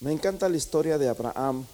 Me 0.00 0.12
encanta 0.12 0.48
la 0.48 0.56
historia 0.56 0.96
de 0.96 1.08
Abraham, 1.08 1.66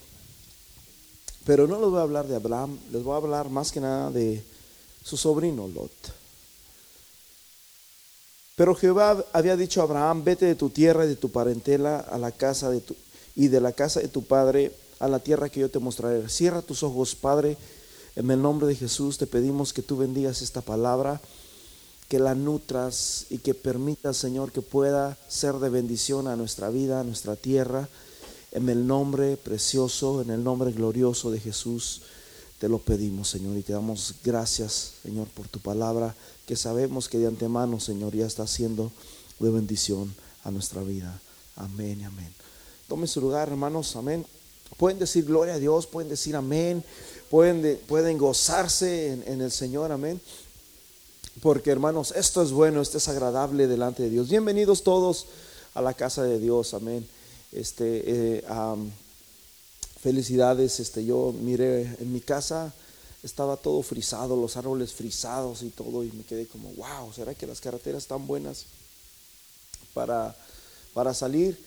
pero 1.45 1.67
no 1.67 1.79
les 1.79 1.91
voy 1.91 1.99
a 1.99 2.03
hablar 2.03 2.27
de 2.27 2.37
Abraham, 2.37 2.79
les 2.91 3.03
voy 3.03 3.13
a 3.13 3.19
hablar 3.19 3.51
más 3.51 3.71
que 3.71 3.81
nada 3.81 4.11
de 4.11 4.43
su 5.05 5.19
sobrino 5.19 5.69
Lot. 5.69 5.93
Pero 8.57 8.75
Jehová 8.75 9.23
había 9.33 9.57
dicho 9.57 9.81
a 9.81 9.85
Abraham, 9.85 10.25
vete 10.25 10.47
de 10.47 10.55
tu 10.55 10.71
tierra 10.71 11.05
y 11.05 11.09
de 11.09 11.17
tu 11.17 11.31
parentela 11.31 11.99
a 11.99 12.17
la 12.17 12.33
casa 12.33 12.71
de 12.71 12.81
tu, 12.81 12.97
y 13.37 13.49
de 13.49 13.61
la 13.61 13.73
casa 13.73 14.01
de 14.01 14.09
tu 14.09 14.25
padre 14.25 14.73
a 15.01 15.09
la 15.09 15.19
tierra 15.19 15.51
que 15.51 15.61
yo 15.61 15.71
te 15.71 15.79
mostraré. 15.79 16.27
Cierra 16.31 16.63
tus 16.63 16.83
ojos, 16.83 17.15
Padre, 17.15 17.59
en 18.17 18.31
el 18.31 18.41
nombre 18.41 18.67
de 18.67 18.77
Jesús 18.77 19.19
te 19.19 19.27
pedimos 19.27 19.75
que 19.75 19.83
tú 19.83 19.99
bendigas 19.99 20.41
esta 20.41 20.63
palabra, 20.63 21.21
que 22.09 22.19
la 22.19 22.35
nutras 22.35 23.27
y 23.29 23.39
que 23.39 23.55
permitas, 23.55 24.17
Señor, 24.17 24.51
que 24.53 24.63
pueda 24.63 25.19
ser 25.29 25.57
de 25.57 25.69
bendición 25.69 26.29
a 26.29 26.37
nuestra 26.37 26.71
vida, 26.71 27.01
a 27.01 27.05
nuestra 27.05 27.37
tierra. 27.37 27.89
En 28.55 28.69
el 28.69 28.87
nombre 28.87 29.37
precioso, 29.37 30.23
en 30.23 30.31
el 30.31 30.43
nombre 30.43 30.71
glorioso 30.71 31.33
de 31.33 31.41
Jesús, 31.41 32.03
te 32.61 32.69
lo 32.69 32.79
pedimos, 32.79 33.29
Señor, 33.29 33.57
y 33.57 33.63
te 33.63 33.73
damos 33.73 34.15
gracias, 34.23 34.93
Señor, 35.03 35.27
por 35.29 35.49
tu 35.49 35.59
palabra, 35.59 36.15
que 36.47 36.55
sabemos 36.55 37.09
que 37.09 37.19
de 37.19 37.27
antemano, 37.27 37.81
Señor, 37.81 38.15
ya 38.15 38.27
está 38.27 38.47
siendo 38.47 38.93
de 39.41 39.51
bendición 39.51 40.15
a 40.45 40.53
nuestra 40.53 40.83
vida. 40.83 41.21
Amén 41.57 42.01
y 42.01 42.05
amén. 42.05 42.33
Tome 42.89 43.09
su 43.09 43.21
lugar, 43.21 43.49
hermanos, 43.49 43.97
amén. 43.97 44.25
Pueden 44.77 45.01
decir 45.01 45.25
gloria 45.25 45.55
a 45.55 45.59
Dios, 45.59 45.89
pueden 45.89 46.09
decir 46.09 46.37
amén, 46.37 46.85
pueden, 47.31 47.81
pueden 47.89 48.19
gozarse 48.19 49.15
en, 49.15 49.25
en 49.27 49.41
el 49.41 49.51
Señor, 49.51 49.91
amén. 49.91 50.21
Porque, 51.43 51.73
hermanos, 51.73 52.13
esto 52.13 52.41
es 52.41 52.53
bueno, 52.53 52.81
esto 52.81 52.99
es 52.99 53.09
agradable 53.09 53.67
delante 53.67 54.05
de 54.05 54.11
Dios. 54.11 54.29
Bienvenidos 54.29 54.85
todos 54.85 55.27
a 55.75 55.83
la 55.83 55.93
casa 55.93 56.23
de 56.23 56.39
Dios, 56.39 56.73
amén. 56.73 57.05
Este, 57.55 58.39
eh, 58.39 58.45
felicidades, 60.01 60.81
este, 60.81 61.05
yo 61.05 61.33
miré 61.33 61.83
en 62.01 62.13
mi 62.13 62.21
casa, 62.21 62.75
estaba 63.23 63.57
todo 63.57 63.83
frisado, 63.83 64.37
los 64.37 64.57
árboles 64.57 64.93
frisados 64.93 65.63
y 65.63 65.71
todo, 65.71 66.05
y 66.05 66.13
me 66.13 66.25
quedé 66.25 66.47
como, 66.47 66.71
wow, 66.75 67.13
¿será 67.13 67.35
que 67.35 67.47
las 67.47 67.61
carreteras 67.61 68.03
están 68.03 68.27
buenas 68.27 68.67
para, 69.95 70.37
para 70.93 71.15
salir? 71.15 71.59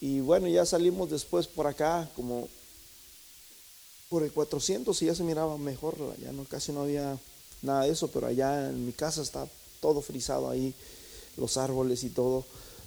Y 0.00 0.20
bueno, 0.20 0.48
ya 0.48 0.64
salimos 0.64 1.10
después 1.10 1.46
por 1.46 1.66
acá, 1.66 2.10
como 2.16 2.48
por 4.08 4.22
el 4.22 4.32
400 4.32 5.00
y 5.02 5.06
ya 5.06 5.14
se 5.14 5.22
miraba 5.22 5.58
mejor, 5.58 5.96
ya 6.22 6.32
no, 6.32 6.44
casi 6.44 6.72
no 6.72 6.82
había 6.82 7.18
nada 7.62 7.82
de 7.82 7.90
eso, 7.90 8.08
pero 8.08 8.26
allá 8.26 8.70
en 8.70 8.86
mi 8.86 8.92
casa 8.92 9.22
está 9.22 9.46
todo 9.80 10.00
frisado 10.00 10.48
ahí, 10.48 10.74
los 11.36 11.56
árboles 11.56 12.04
y 12.04 12.10
todo, 12.10 12.44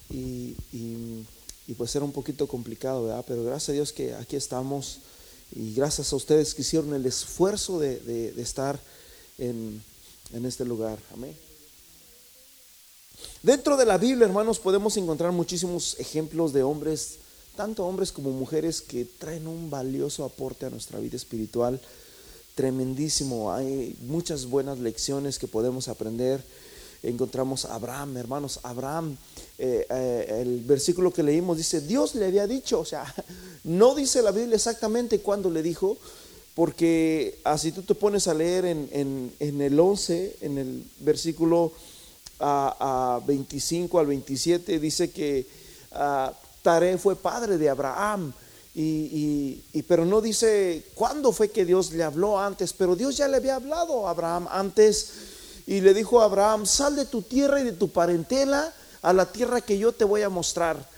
y, 0.10 0.56
y 1.72 1.74
pues 1.74 1.96
era 1.96 2.04
un 2.04 2.12
poquito 2.12 2.48
complicado, 2.48 3.06
¿verdad? 3.06 3.24
Pero 3.26 3.46
gracias 3.46 3.70
a 3.70 3.72
Dios 3.72 3.94
que 3.94 4.14
aquí 4.14 4.36
estamos 4.36 4.98
y 5.56 5.74
gracias 5.74 6.12
a 6.12 6.18
ustedes 6.18 6.54
que 6.54 6.64
hicieron 6.64 6.94
el 6.94 7.06
esfuerzo 7.06 7.80
de, 7.80 7.98
de, 8.02 8.42
estar 8.42 8.78
en, 9.38 9.82
en 10.34 10.46
este 10.46 10.66
lugar, 10.66 11.00
amén. 11.14 11.34
Dentro 13.42 13.78
de 13.78 13.86
la 13.86 13.98
Biblia, 13.98 14.26
hermanos, 14.26 14.60
podemos 14.60 14.98
encontrar 14.98 15.32
muchísimos 15.32 15.98
ejemplos 15.98 16.52
de 16.52 16.64
hombres, 16.64 17.20
tanto 17.56 17.86
hombres 17.86 18.12
como 18.12 18.32
mujeres, 18.32 18.82
que 18.82 19.06
traen 19.06 19.48
un 19.48 19.70
valioso 19.70 20.26
aporte 20.26 20.66
a 20.66 20.70
nuestra 20.70 21.00
vida 21.00 21.16
espiritual, 21.16 21.80
tremendísimo. 22.56 23.54
Hay 23.54 23.96
muchas 24.02 24.46
buenas 24.46 24.78
lecciones 24.80 25.40
que 25.40 25.48
podemos 25.48 25.88
aprender. 25.88 26.44
Encontramos 27.04 27.66
a 27.66 27.76
Abraham, 27.76 28.18
hermanos, 28.18 28.60
Abraham, 28.64 29.18
eh, 29.58 29.88
eh, 29.90 30.38
el 30.42 30.64
versículo 30.64 31.12
que 31.12 31.24
leímos 31.24 31.58
dice, 31.58 31.82
Dios 31.82 32.14
le 32.14 32.28
había 32.28 32.46
dicho, 32.46 32.80
o 32.80 32.86
sea, 32.86 33.12
no 33.64 33.96
dice 33.96 34.22
la 34.22 34.32
Biblia 34.32 34.56
exactamente 34.56 35.20
cuándo 35.20 35.50
le 35.50 35.64
dijo, 35.64 35.98
porque 36.54 37.40
así 37.44 37.72
tú 37.72 37.82
te 37.82 37.96
pones 37.96 38.28
a 38.28 38.34
leer 38.34 38.66
en, 38.66 39.34
en, 39.40 39.62
el 39.62 39.80
11, 39.80 40.38
en 40.42 40.58
el 40.58 40.84
versículo 41.00 41.72
a, 42.40 43.16
a 43.16 43.26
25 43.26 44.00
al 44.00 44.08
27 44.08 44.80
dice 44.80 45.12
que 45.12 45.46
uh, 45.94 46.32
Taré 46.62 46.98
fue 46.98 47.16
padre 47.16 47.58
de 47.58 47.70
Abraham. 47.70 48.34
Y, 48.74 49.64
y, 49.74 49.82
pero 49.82 50.06
no 50.06 50.22
dice 50.22 50.86
cuándo 50.96 51.34
fue 51.34 51.50
que 51.50 51.66
Dios 51.66 51.92
le 51.92 52.04
habló 52.04 52.40
antes, 52.40 52.72
pero 52.72 52.96
Dios 52.96 53.18
ya 53.18 53.28
le 53.28 53.38
había 53.38 53.56
hablado 53.56 54.08
a 54.08 54.12
Abraham 54.12 54.48
antes 54.50 55.10
y 55.66 55.82
le 55.82 55.94
dijo 55.94 56.22
a 56.22 56.26
Abraham, 56.26 56.66
sal 56.66 56.96
de 56.96 57.06
tu 57.06 57.22
tierra 57.22 57.62
y 57.62 57.64
de 57.64 57.74
tu 57.74 57.90
parentela 57.90 58.74
a 59.02 59.14
la 59.14 59.32
tierra 59.32 59.62
que 59.62 59.78
yo 59.78 59.92
te 59.92 60.06
voy 60.06 60.22
a 60.22 60.30
mostrar. 60.30 60.90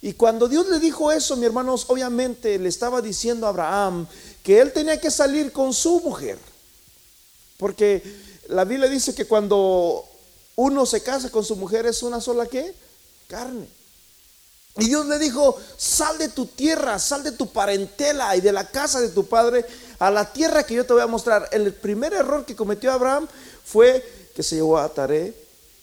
Y 0.00 0.14
cuando 0.14 0.48
Dios 0.48 0.68
le 0.68 0.80
dijo 0.80 1.12
eso, 1.12 1.36
mi 1.36 1.46
hermanos, 1.46 1.84
obviamente 1.88 2.58
le 2.58 2.68
estaba 2.68 3.00
diciendo 3.00 3.46
a 3.46 3.50
Abraham 3.50 4.06
que 4.42 4.60
él 4.60 4.72
tenía 4.72 5.00
que 5.00 5.10
salir 5.10 5.52
con 5.52 5.72
su 5.72 6.00
mujer. 6.00 6.38
Porque 7.56 8.02
la 8.48 8.64
Biblia 8.64 8.88
dice 8.88 9.14
que 9.14 9.26
cuando 9.26 10.04
uno 10.56 10.86
se 10.86 11.02
casa 11.02 11.30
con 11.30 11.44
su 11.44 11.54
mujer 11.54 11.86
es 11.86 12.02
una 12.02 12.20
sola 12.20 12.46
qué? 12.46 12.74
Carne. 13.28 13.68
Y 14.78 14.86
Dios 14.86 15.06
le 15.06 15.18
dijo, 15.18 15.56
sal 15.76 16.16
de 16.16 16.30
tu 16.30 16.46
tierra, 16.46 16.98
sal 16.98 17.22
de 17.22 17.32
tu 17.32 17.52
parentela 17.52 18.34
y 18.36 18.40
de 18.40 18.52
la 18.52 18.66
casa 18.66 19.00
de 19.00 19.10
tu 19.10 19.26
padre 19.26 19.66
a 19.98 20.10
la 20.10 20.32
tierra 20.32 20.64
que 20.64 20.74
yo 20.74 20.86
te 20.86 20.94
voy 20.94 21.02
a 21.02 21.06
mostrar. 21.06 21.48
El 21.52 21.74
primer 21.74 22.14
error 22.14 22.46
que 22.46 22.56
cometió 22.56 22.90
Abraham 22.90 23.28
fue 23.64 24.04
que 24.34 24.42
se 24.42 24.56
llevó 24.56 24.78
a 24.78 24.88
Taré 24.88 25.34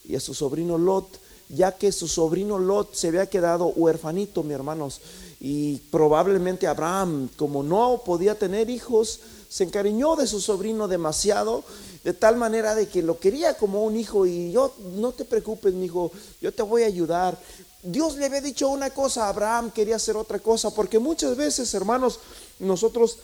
y 0.04 0.16
a 0.16 0.20
su 0.20 0.34
sobrino 0.34 0.78
Lot, 0.78 1.20
ya 1.50 1.72
que 1.72 1.92
su 1.92 2.08
sobrino 2.08 2.58
Lot 2.58 2.94
se 2.94 3.10
había 3.10 3.28
quedado 3.28 3.68
huerfanito, 3.68 4.44
mi 4.44 4.54
hermanos. 4.54 5.02
Y 5.40 5.78
probablemente 5.92 6.68
Abraham, 6.68 7.30
como 7.38 7.64
no 7.64 8.02
podía 8.06 8.38
tener 8.38 8.70
hijos, 8.70 9.20
se 9.50 9.64
encariñó 9.64 10.16
de 10.16 10.28
su 10.28 10.42
sobrino 10.42 10.88
demasiado, 10.88 11.64
de 12.04 12.14
tal 12.14 12.38
manera 12.38 12.76
de 12.76 12.88
que 12.88 13.02
lo 13.02 13.20
quería 13.20 13.58
como 13.58 13.84
un 13.84 13.98
hijo 13.98 14.26
y 14.26 14.52
yo, 14.52 14.74
no 14.96 15.12
te 15.12 15.26
preocupes, 15.26 15.74
mi 15.74 15.86
hijo, 15.86 16.12
yo 16.42 16.54
te 16.54 16.62
voy 16.62 16.84
a 16.84 16.88
ayudar. 16.88 17.38
Dios 17.82 18.16
le 18.18 18.26
había 18.26 18.42
dicho 18.42 18.70
una 18.70 18.90
cosa, 18.90 19.28
Abraham 19.28 19.72
quería 19.72 19.96
hacer 19.96 20.18
otra 20.18 20.40
cosa, 20.40 20.70
porque 20.72 21.00
muchas 21.00 21.36
veces, 21.36 21.74
hermanos, 21.74 22.20
nosotros 22.60 23.18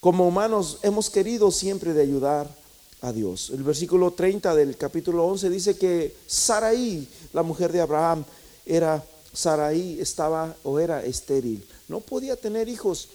como 0.00 0.26
humanos 0.28 0.78
hemos 0.82 1.10
querido 1.10 1.50
siempre 1.50 1.92
de 1.92 2.02
ayudar 2.02 2.63
Dios. 3.12 3.50
El 3.50 3.62
versículo 3.62 4.12
30 4.12 4.54
del 4.54 4.76
capítulo 4.76 5.26
11 5.26 5.50
dice 5.50 5.76
que 5.76 6.16
Saraí, 6.26 7.08
la 7.32 7.42
mujer 7.42 7.72
de 7.72 7.80
Abraham, 7.80 8.24
era 8.64 9.04
Saraí 9.32 10.00
estaba 10.00 10.54
o 10.62 10.78
era 10.78 11.04
estéril, 11.04 11.66
no 11.88 12.00
podía 12.00 12.36
tener 12.36 12.68
hijos. 12.68 13.08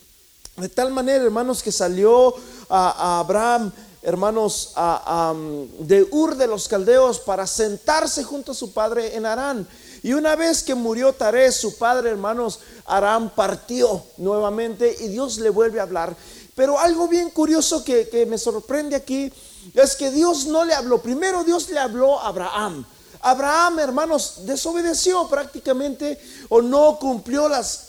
De 0.57 0.69
tal 0.69 0.91
manera, 0.91 1.23
hermanos, 1.23 1.63
que 1.63 1.71
salió 1.71 2.35
a, 2.69 3.19
Abraham, 3.19 3.71
hermanos, 4.01 4.73
a, 4.75 5.33
de 5.79 6.05
Ur 6.11 6.35
de 6.35 6.47
los 6.47 6.67
Caldeos 6.67 7.19
para 7.19 7.47
sentarse 7.47 8.23
junto 8.23 8.51
a 8.51 8.55
su 8.55 8.73
padre 8.73 9.15
en 9.15 9.25
Arán. 9.25 9.67
Y 10.03 10.13
una 10.13 10.35
vez 10.35 10.63
que 10.63 10.75
murió 10.75 11.13
Taré, 11.13 11.51
su 11.51 11.77
padre, 11.77 12.09
hermanos, 12.09 12.59
Aram 12.85 13.29
partió 13.29 14.03
nuevamente 14.17 14.95
y 14.99 15.07
Dios 15.07 15.37
le 15.39 15.49
vuelve 15.49 15.79
a 15.79 15.83
hablar. 15.83 16.15
Pero 16.55 16.77
algo 16.77 17.07
bien 17.07 17.29
curioso 17.29 17.83
que, 17.83 18.09
que, 18.09 18.25
me 18.25 18.37
sorprende 18.37 18.95
aquí 18.95 19.31
es 19.73 19.95
que 19.95 20.11
Dios 20.11 20.45
no 20.45 20.65
le 20.65 20.73
habló. 20.73 21.01
Primero 21.01 21.43
Dios 21.43 21.69
le 21.69 21.79
habló 21.79 22.19
a 22.19 22.27
Abraham. 22.27 22.85
Abraham, 23.21 23.79
hermanos, 23.79 24.45
desobedeció 24.45 25.27
prácticamente 25.27 26.19
o 26.47 26.61
no 26.61 26.97
cumplió 26.99 27.49
las, 27.49 27.85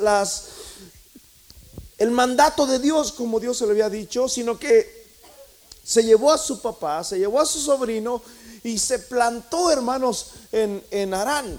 el 1.98 2.10
mandato 2.10 2.66
de 2.66 2.78
Dios 2.78 3.12
como 3.12 3.38
Dios 3.38 3.58
se 3.58 3.66
le 3.66 3.72
había 3.72 3.88
dicho, 3.88 4.28
sino 4.28 4.58
que 4.58 5.00
se 5.84 6.02
llevó 6.02 6.32
a 6.32 6.38
su 6.38 6.60
papá, 6.60 7.04
se 7.04 7.18
llevó 7.18 7.40
a 7.40 7.46
su 7.46 7.60
sobrino 7.60 8.22
y 8.64 8.78
se 8.78 8.98
plantó, 8.98 9.70
hermanos, 9.70 10.26
en, 10.52 10.82
en 10.90 11.14
Arán. 11.14 11.58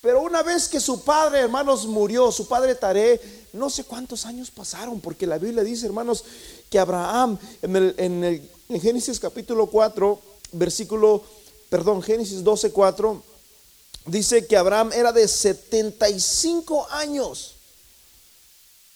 Pero 0.00 0.22
una 0.22 0.42
vez 0.42 0.66
que 0.68 0.80
su 0.80 1.04
padre, 1.04 1.40
hermanos, 1.40 1.86
murió, 1.86 2.32
su 2.32 2.48
padre 2.48 2.74
Taré, 2.74 3.20
no 3.52 3.68
sé 3.68 3.84
cuántos 3.84 4.24
años 4.24 4.50
pasaron, 4.50 5.00
porque 5.00 5.26
la 5.26 5.36
Biblia 5.36 5.62
dice, 5.62 5.84
hermanos, 5.86 6.24
que 6.70 6.78
Abraham, 6.78 7.38
en, 7.60 7.76
el, 7.76 7.94
en, 7.98 8.24
el, 8.24 8.50
en 8.70 8.80
Génesis 8.80 9.20
capítulo 9.20 9.66
4, 9.66 10.18
versículo, 10.52 11.22
perdón, 11.68 12.02
Génesis 12.02 12.42
12, 12.42 12.72
4, 12.72 13.22
dice 14.06 14.46
que 14.46 14.56
Abraham 14.56 14.90
era 14.94 15.12
de 15.12 15.28
75 15.28 16.86
años. 16.90 17.56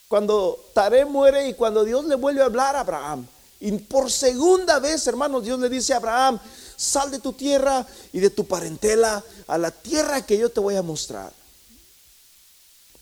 Cuando 0.09 0.59
Taré 0.73 1.05
muere 1.05 1.49
y 1.49 1.55
cuando 1.55 1.85
Dios 1.85 2.07
le 2.07 2.15
vuelve 2.15 2.41
a 2.41 2.47
hablar 2.47 2.77
a 2.77 2.81
Abraham. 2.81 3.27
Y 3.61 3.73
por 3.73 4.11
segunda 4.11 4.79
vez, 4.79 5.07
hermanos, 5.07 5.45
Dios 5.45 5.61
le 5.61 5.69
dice 5.69 5.93
a 5.93 5.97
Abraham, 5.97 6.41
sal 6.77 7.11
de 7.11 7.19
tu 7.19 7.33
tierra 7.33 7.87
y 8.13 8.21
de 8.21 8.31
tu 8.31 8.47
parentela 8.47 9.23
a 9.47 9.59
la 9.59 9.71
tierra 9.71 10.25
que 10.25 10.39
yo 10.39 10.51
te 10.51 10.61
voy 10.61 10.77
a 10.77 10.83
mostrar. 10.83 11.33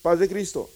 Paz 0.01 0.19
de 0.19 0.27
Cristo. 0.27 0.69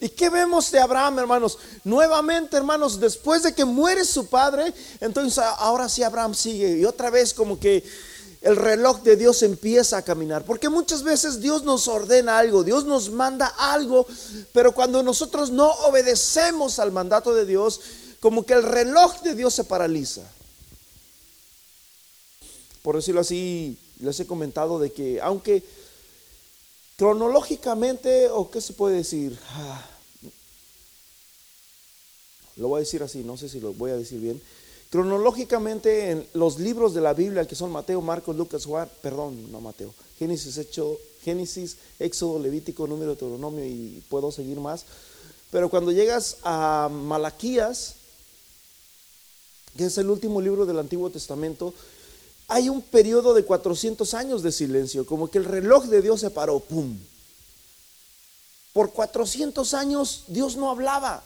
¿Y 0.00 0.08
qué 0.08 0.30
vemos 0.30 0.70
de 0.70 0.80
Abraham, 0.80 1.18
hermanos? 1.18 1.58
Nuevamente, 1.84 2.56
hermanos, 2.56 2.98
después 2.98 3.42
de 3.42 3.54
que 3.54 3.66
muere 3.66 4.04
su 4.04 4.26
padre, 4.28 4.72
entonces 4.98 5.38
ahora 5.38 5.88
sí 5.90 6.02
Abraham 6.02 6.34
sigue. 6.34 6.78
Y 6.78 6.86
otra 6.86 7.10
vez 7.10 7.34
como 7.34 7.60
que 7.60 7.84
el 8.40 8.56
reloj 8.56 9.02
de 9.02 9.16
Dios 9.16 9.42
empieza 9.42 9.98
a 9.98 10.02
caminar. 10.02 10.44
Porque 10.44 10.70
muchas 10.70 11.02
veces 11.02 11.40
Dios 11.40 11.64
nos 11.64 11.86
ordena 11.88 12.38
algo, 12.38 12.64
Dios 12.64 12.86
nos 12.86 13.10
manda 13.10 13.46
algo, 13.46 14.06
pero 14.52 14.72
cuando 14.72 15.02
nosotros 15.02 15.50
no 15.50 15.70
obedecemos 15.70 16.78
al 16.78 16.92
mandato 16.92 17.34
de 17.34 17.44
Dios, 17.44 17.80
como 18.20 18.44
que 18.46 18.54
el 18.54 18.62
reloj 18.62 19.20
de 19.20 19.34
Dios 19.34 19.54
se 19.54 19.64
paraliza. 19.64 20.22
Por 22.82 22.96
decirlo 22.96 23.20
así, 23.20 23.78
les 24.00 24.18
he 24.20 24.26
comentado 24.26 24.78
de 24.78 24.92
que 24.92 25.20
aunque 25.20 25.62
cronológicamente, 26.96 28.28
o 28.30 28.50
qué 28.50 28.60
se 28.60 28.72
puede 28.72 28.96
decir, 28.96 29.38
ah, 29.50 29.86
lo 32.56 32.68
voy 32.68 32.78
a 32.78 32.80
decir 32.80 33.02
así, 33.02 33.24
no 33.24 33.36
sé 33.36 33.48
si 33.48 33.60
lo 33.60 33.72
voy 33.72 33.90
a 33.90 33.96
decir 33.96 34.20
bien, 34.20 34.40
Cronológicamente 34.90 36.10
en 36.10 36.26
los 36.34 36.58
libros 36.58 36.94
de 36.94 37.00
la 37.00 37.14
Biblia, 37.14 37.46
que 37.46 37.54
son 37.54 37.70
Mateo, 37.70 38.00
Marcos, 38.00 38.34
Lucas, 38.34 38.66
Juan, 38.66 38.90
perdón, 39.00 39.52
no 39.52 39.60
Mateo, 39.60 39.94
Génesis, 40.18 40.58
Hecho, 40.58 40.98
Génesis, 41.22 41.76
Éxodo, 42.00 42.40
Levítico, 42.40 42.88
Número, 42.88 43.12
Deuteronomio 43.12 43.64
y 43.64 44.02
puedo 44.08 44.32
seguir 44.32 44.58
más. 44.58 44.84
Pero 45.52 45.68
cuando 45.68 45.92
llegas 45.92 46.38
a 46.42 46.90
Malaquías, 46.90 47.94
que 49.76 49.84
es 49.84 49.96
el 49.96 50.10
último 50.10 50.40
libro 50.40 50.66
del 50.66 50.80
Antiguo 50.80 51.08
Testamento, 51.08 51.72
hay 52.50 52.68
un 52.68 52.82
periodo 52.82 53.32
de 53.32 53.44
400 53.44 54.12
años 54.12 54.42
de 54.42 54.50
silencio, 54.50 55.06
como 55.06 55.30
que 55.30 55.38
el 55.38 55.44
reloj 55.44 55.84
de 55.84 56.02
Dios 56.02 56.20
se 56.20 56.30
paró, 56.30 56.58
¡pum! 56.58 56.98
Por 58.72 58.90
400 58.92 59.72
años 59.72 60.24
Dios 60.26 60.56
no 60.56 60.68
hablaba. 60.68 61.22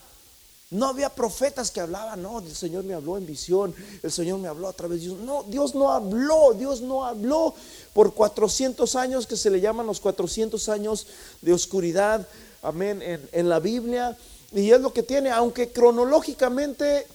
No 0.70 0.86
había 0.86 1.08
profetas 1.08 1.70
que 1.70 1.80
hablaban, 1.80 2.20
no, 2.20 2.40
el 2.40 2.54
Señor 2.54 2.84
me 2.84 2.94
habló 2.94 3.16
en 3.16 3.26
visión, 3.26 3.74
el 4.02 4.10
Señor 4.12 4.38
me 4.38 4.48
habló 4.48 4.68
a 4.68 4.72
través 4.74 5.00
de 5.00 5.06
Dios. 5.06 5.18
No, 5.20 5.44
Dios 5.44 5.74
no 5.74 5.90
habló, 5.90 6.52
Dios 6.52 6.82
no 6.82 7.06
habló 7.06 7.54
por 7.94 8.12
400 8.12 8.94
años 8.96 9.26
que 9.26 9.36
se 9.36 9.50
le 9.50 9.60
llaman 9.60 9.86
los 9.86 10.00
400 10.00 10.68
años 10.68 11.06
de 11.40 11.54
oscuridad, 11.54 12.26
amén, 12.60 13.00
en, 13.00 13.26
en 13.32 13.48
la 13.48 13.60
Biblia. 13.60 14.16
Y 14.52 14.70
es 14.70 14.80
lo 14.80 14.92
que 14.92 15.02
tiene, 15.02 15.30
aunque 15.30 15.70
cronológicamente 15.70 17.06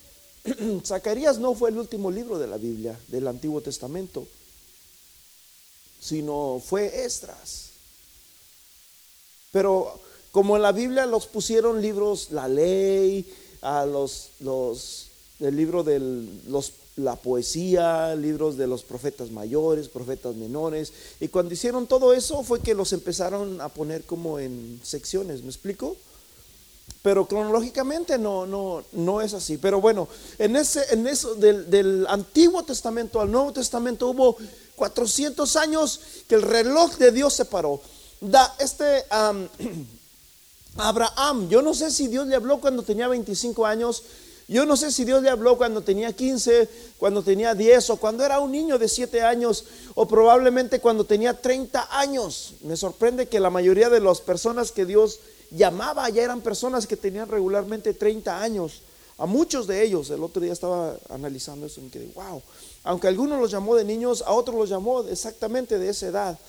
Zacarías 0.86 1.39
no 1.39 1.53
fue 1.53 1.69
el 1.69 1.77
último 1.77 2.12
libro 2.12 2.39
de 2.39 2.47
la 2.47 2.57
Biblia, 2.57 2.97
del 3.07 3.27
Antiguo 3.27 3.62
Testamento, 3.62 4.27
sino 6.00 6.62
fue 6.65 7.06
Estras. 7.06 7.69
Pero 9.51 10.00
como 10.31 10.56
en 10.56 10.62
la 10.62 10.71
Biblia 10.71 11.06
los 11.06 11.27
pusieron 11.27 11.81
libros, 11.81 12.31
la 12.31 12.47
ley, 12.47 13.25
a 13.62 13.86
los, 13.86 14.30
los 14.39 15.07
el 15.39 15.56
libro 15.56 15.83
de 15.83 16.27
la 16.97 17.15
poesía, 17.15 18.13
libros 18.15 18.57
de 18.57 18.68
los 18.68 18.83
profetas 18.83 19.31
mayores, 19.31 19.88
profetas 19.88 20.35
menores. 20.35 20.92
Y 21.19 21.30
cuando 21.30 21.53
hicieron 21.53 21.88
todo 21.88 22.13
eso 22.13 22.44
fue 22.44 22.59
que 22.59 22.75
los 22.75 22.94
empezaron 22.94 23.62
a 23.62 23.69
poner 23.69 24.03
como 24.03 24.39
en 24.39 24.80
secciones, 24.83 25.42
¿me 25.42 25.50
explico? 25.50 25.95
Pero 27.01 27.25
cronológicamente 27.25 28.18
no, 28.18 28.45
no, 28.45 28.83
no 28.91 29.21
es 29.21 29.33
así. 29.33 29.57
Pero 29.57 29.80
bueno, 29.80 30.07
en, 30.38 30.56
ese, 30.56 30.83
en 30.94 31.07
eso 31.07 31.36
del, 31.36 31.69
del 31.69 32.06
Antiguo 32.09 32.63
Testamento 32.63 33.21
al 33.21 33.31
Nuevo 33.31 33.53
Testamento 33.53 34.09
hubo 34.09 34.38
400 34.75 35.56
años 35.56 36.00
que 36.27 36.36
el 36.36 36.41
reloj 36.41 36.95
de 36.97 37.12
Dios 37.12 37.33
se 37.33 37.45
paró. 37.45 37.81
Da, 38.21 38.56
este 38.59 39.06
Abraham, 40.77 41.50
yo 41.50 41.62
no 41.62 41.74
sé 41.74 41.91
si 41.91 42.07
Dios 42.07 42.27
le 42.27 42.36
habló 42.36 42.59
cuando 42.59 42.83
tenía 42.83 43.07
25 43.07 43.65
años, 43.65 44.03
yo 44.47 44.65
no 44.65 44.75
sé 44.75 44.92
si 44.92 45.06
Dios 45.06 45.21
le 45.21 45.30
habló 45.30 45.57
cuando 45.57 45.81
tenía 45.81 46.12
15, 46.12 46.68
cuando 46.97 47.21
tenía 47.21 47.53
10 47.53 47.92
o 47.92 47.97
cuando 47.97 48.25
era 48.25 48.39
un 48.39 48.51
niño 48.51 48.80
de 48.80 48.88
7 48.88 49.21
años 49.21 49.65
o 49.94 50.07
probablemente 50.07 50.80
cuando 50.80 51.03
tenía 51.03 51.39
30 51.39 51.88
años. 51.92 52.56
Me 52.62 52.75
sorprende 52.75 53.27
que 53.27 53.39
la 53.39 53.51
mayoría 53.51 53.89
de 53.89 54.00
las 54.00 54.21
personas 54.21 54.71
que 54.71 54.85
Dios 54.85 55.19
llamaba 55.51 56.09
ya 56.09 56.23
eran 56.23 56.41
personas 56.41 56.85
que 56.85 56.97
tenían 56.97 57.27
regularmente 57.27 57.93
30 57.93 58.41
años. 58.41 58.81
A 59.17 59.25
muchos 59.25 59.67
de 59.67 59.83
ellos, 59.83 60.09
el 60.11 60.23
otro 60.23 60.41
día 60.41 60.53
estaba 60.53 60.95
analizando 61.09 61.65
eso 61.65 61.81
y 61.81 61.83
me 61.83 61.89
quedé, 61.89 62.07
wow. 62.15 62.41
Aunque 62.83 63.07
algunos 63.07 63.39
los 63.39 63.51
llamó 63.51 63.75
de 63.75 63.83
niños, 63.83 64.23
a 64.25 64.31
otros 64.31 64.55
los 64.55 64.69
llamó 64.69 65.03
exactamente 65.03 65.77
de 65.77 65.89
esa 65.89 66.07
edad. 66.07 66.39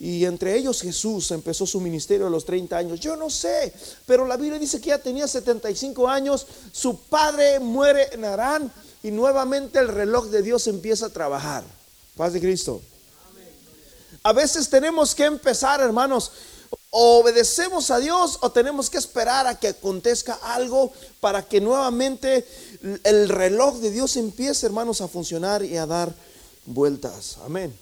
Y 0.00 0.24
entre 0.24 0.56
ellos 0.56 0.82
Jesús 0.82 1.30
empezó 1.30 1.64
su 1.64 1.80
ministerio 1.80 2.26
a 2.26 2.30
los 2.30 2.44
30 2.44 2.76
años. 2.76 2.98
Yo 2.98 3.14
no 3.14 3.30
sé, 3.30 3.72
pero 4.04 4.26
la 4.26 4.36
Biblia 4.36 4.58
dice 4.58 4.80
que 4.80 4.88
ya 4.88 4.98
tenía 4.98 5.28
75 5.28 6.08
años, 6.08 6.44
su 6.72 6.98
padre 7.02 7.60
muere 7.60 8.08
en 8.12 8.24
Arán 8.24 8.72
y 9.04 9.12
nuevamente 9.12 9.78
el 9.78 9.86
reloj 9.86 10.26
de 10.26 10.42
Dios 10.42 10.66
empieza 10.66 11.06
a 11.06 11.10
trabajar. 11.10 11.62
Paz 12.16 12.32
de 12.32 12.40
Cristo. 12.40 12.82
A 14.24 14.32
veces 14.32 14.68
tenemos 14.68 15.14
que 15.14 15.24
empezar, 15.24 15.80
hermanos, 15.80 16.32
obedecemos 16.94 17.90
a 17.90 17.98
Dios 17.98 18.38
o 18.42 18.52
tenemos 18.52 18.90
que 18.90 18.98
esperar 18.98 19.46
a 19.46 19.58
que 19.58 19.68
acontezca 19.68 20.34
algo 20.34 20.92
para 21.20 21.42
que 21.42 21.58
nuevamente 21.58 22.46
el 23.02 23.30
reloj 23.30 23.78
de 23.78 23.90
Dios 23.90 24.16
empiece, 24.16 24.66
hermanos, 24.66 25.00
a 25.00 25.08
funcionar 25.08 25.64
y 25.64 25.78
a 25.78 25.86
dar 25.86 26.14
vueltas. 26.66 27.38
Amén. 27.46 27.74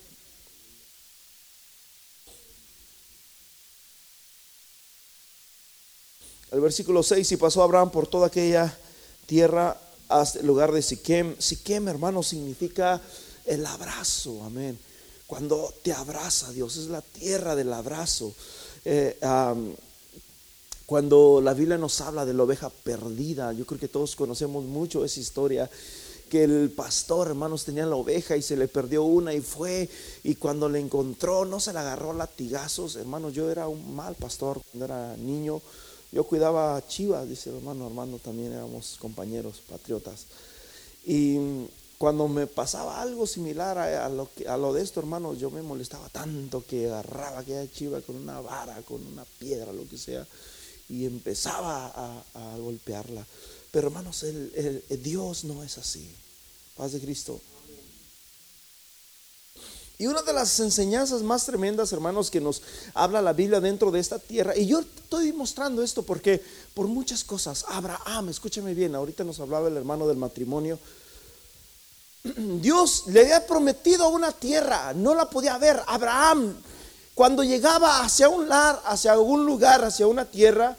El 6.53 6.61
versículo 6.61 7.03
6, 7.03 7.33
y 7.33 7.37
pasó 7.37 7.65
Abraham 7.65 7.91
por 7.91 8.07
toda 8.07 8.29
aquella 8.29 8.77
tierra 9.27 9.77
hasta 10.09 10.39
el 10.39 10.47
lugar 10.47 10.71
de 10.71 10.83
Siquem. 10.83 11.35
Siquem, 11.39 11.89
hermano, 11.89 12.23
significa 12.23 13.01
el 13.45 13.67
abrazo, 13.67 14.45
amén. 14.45 14.79
Cuando 15.27 15.73
te 15.83 15.93
abraza 15.93 16.51
Dios, 16.51 16.77
es 16.77 16.87
la 16.87 17.03
tierra 17.03 17.57
del 17.57 17.73
abrazo. 17.73 18.35
Eh, 18.85 19.19
cuando 20.87 21.41
la 21.41 21.55
Biblia 21.55 21.79
nos 21.79 22.01
habla 22.01 22.25
de 22.25 22.35
la 22.35 22.43
oveja 22.43 22.69
perdida, 22.69 23.53
yo 23.53 23.65
creo 23.65 23.79
que 23.79 23.89
todos 23.89 24.17
conocemos 24.17 24.65
mucho 24.65 25.05
esa 25.05 25.21
historia 25.21 25.71
que 26.29 26.45
el 26.45 26.71
pastor, 26.71 27.29
hermanos, 27.29 27.65
tenía 27.65 27.85
la 27.87 27.97
oveja 27.97 28.37
y 28.37 28.43
se 28.43 28.57
le 28.57 28.69
perdió 28.69 29.03
una 29.03 29.35
y 29.35 29.41
fue 29.41 29.89
y 30.23 30.37
cuando 30.37 30.69
le 30.69 30.79
encontró 30.79 31.45
no 31.45 31.59
se 31.59 31.73
la 31.73 31.81
agarró 31.81 32.13
latigazos, 32.13 32.97
hermanos, 32.97 33.35
yo 33.35 33.51
era 33.51 33.67
un 33.67 33.95
mal 33.95 34.15
pastor 34.15 34.61
cuando 34.71 34.85
era 34.85 35.17
niño, 35.17 35.61
yo 36.13 36.25
cuidaba 36.25 36.83
Chivas, 36.87 37.29
dice 37.29 37.51
el 37.51 37.57
hermano 37.57 38.19
también 38.23 38.53
éramos 38.53 38.97
compañeros 39.01 39.61
patriotas. 39.69 40.27
Y 41.05 41.67
cuando 42.01 42.29
me 42.29 42.47
pasaba 42.47 43.03
algo 43.03 43.27
similar 43.27 43.77
a, 43.77 44.09
lo, 44.09 44.31
que, 44.35 44.49
a 44.49 44.57
lo 44.57 44.73
de 44.73 44.81
esto, 44.81 45.01
hermanos, 45.01 45.39
yo 45.39 45.51
me 45.51 45.61
molestaba 45.61 46.09
tanto 46.09 46.65
que 46.67 46.87
agarraba 46.87 47.41
aquella 47.41 47.71
chiva 47.71 48.01
con 48.01 48.17
una 48.17 48.41
vara, 48.41 48.81
con 48.89 49.07
una 49.07 49.23
piedra, 49.39 49.71
lo 49.71 49.87
que 49.87 49.99
sea, 49.99 50.27
y 50.89 51.05
empezaba 51.05 52.25
a, 52.33 52.57
golpearla. 52.57 53.23
Pero 53.71 53.89
hermanos, 53.89 54.25
Dios 55.03 55.45
no 55.45 55.63
es 55.63 55.77
así. 55.77 56.11
Paz 56.75 56.93
de 56.93 57.01
Cristo. 57.01 57.39
Y 59.99 60.07
una 60.07 60.23
de 60.23 60.33
las 60.33 60.59
enseñanzas 60.61 61.21
más 61.21 61.45
tremendas, 61.45 61.93
hermanos, 61.93 62.31
que 62.31 62.41
nos 62.41 62.63
habla 62.95 63.21
la 63.21 63.35
Biblia 63.35 63.61
dentro 63.61 63.91
de 63.91 64.01
esta 64.01 64.19
tierra, 64.19 64.57
y 64.57 64.67
yo 64.67 64.81
estoy 64.81 65.35
mostrando 65.35 65.83
esto 65.83 66.03
porque 66.03 66.43
por 66.73 66.89
muchas 66.89 67.25
cosas, 67.25 67.67
Abraham, 67.69 68.31
escúchame 68.31 68.73
bien, 68.73 68.95
ahorita 68.95 69.23
nos 69.23 69.39
hablaba 69.39 69.69
el 69.69 69.77
hermano 69.77 70.09
del 70.09 70.17
matrimonio, 70.17 70.79
Dios 72.61 73.05
le 73.07 73.23
había 73.23 73.47
prometido 73.47 74.09
una 74.09 74.33
tierra, 74.33 74.93
no 74.95 75.15
la 75.15 75.29
podía 75.29 75.57
ver. 75.59 75.83
Abraham, 75.87 76.55
cuando 77.15 77.43
llegaba 77.43 78.01
hacia 78.01 78.29
un 78.29 78.49
lar, 78.49 78.81
hacia 78.85 79.13
algún 79.13 79.47
lugar, 79.47 79.85
hacia 79.85 80.07
una 80.07 80.25
tierra, 80.25 80.77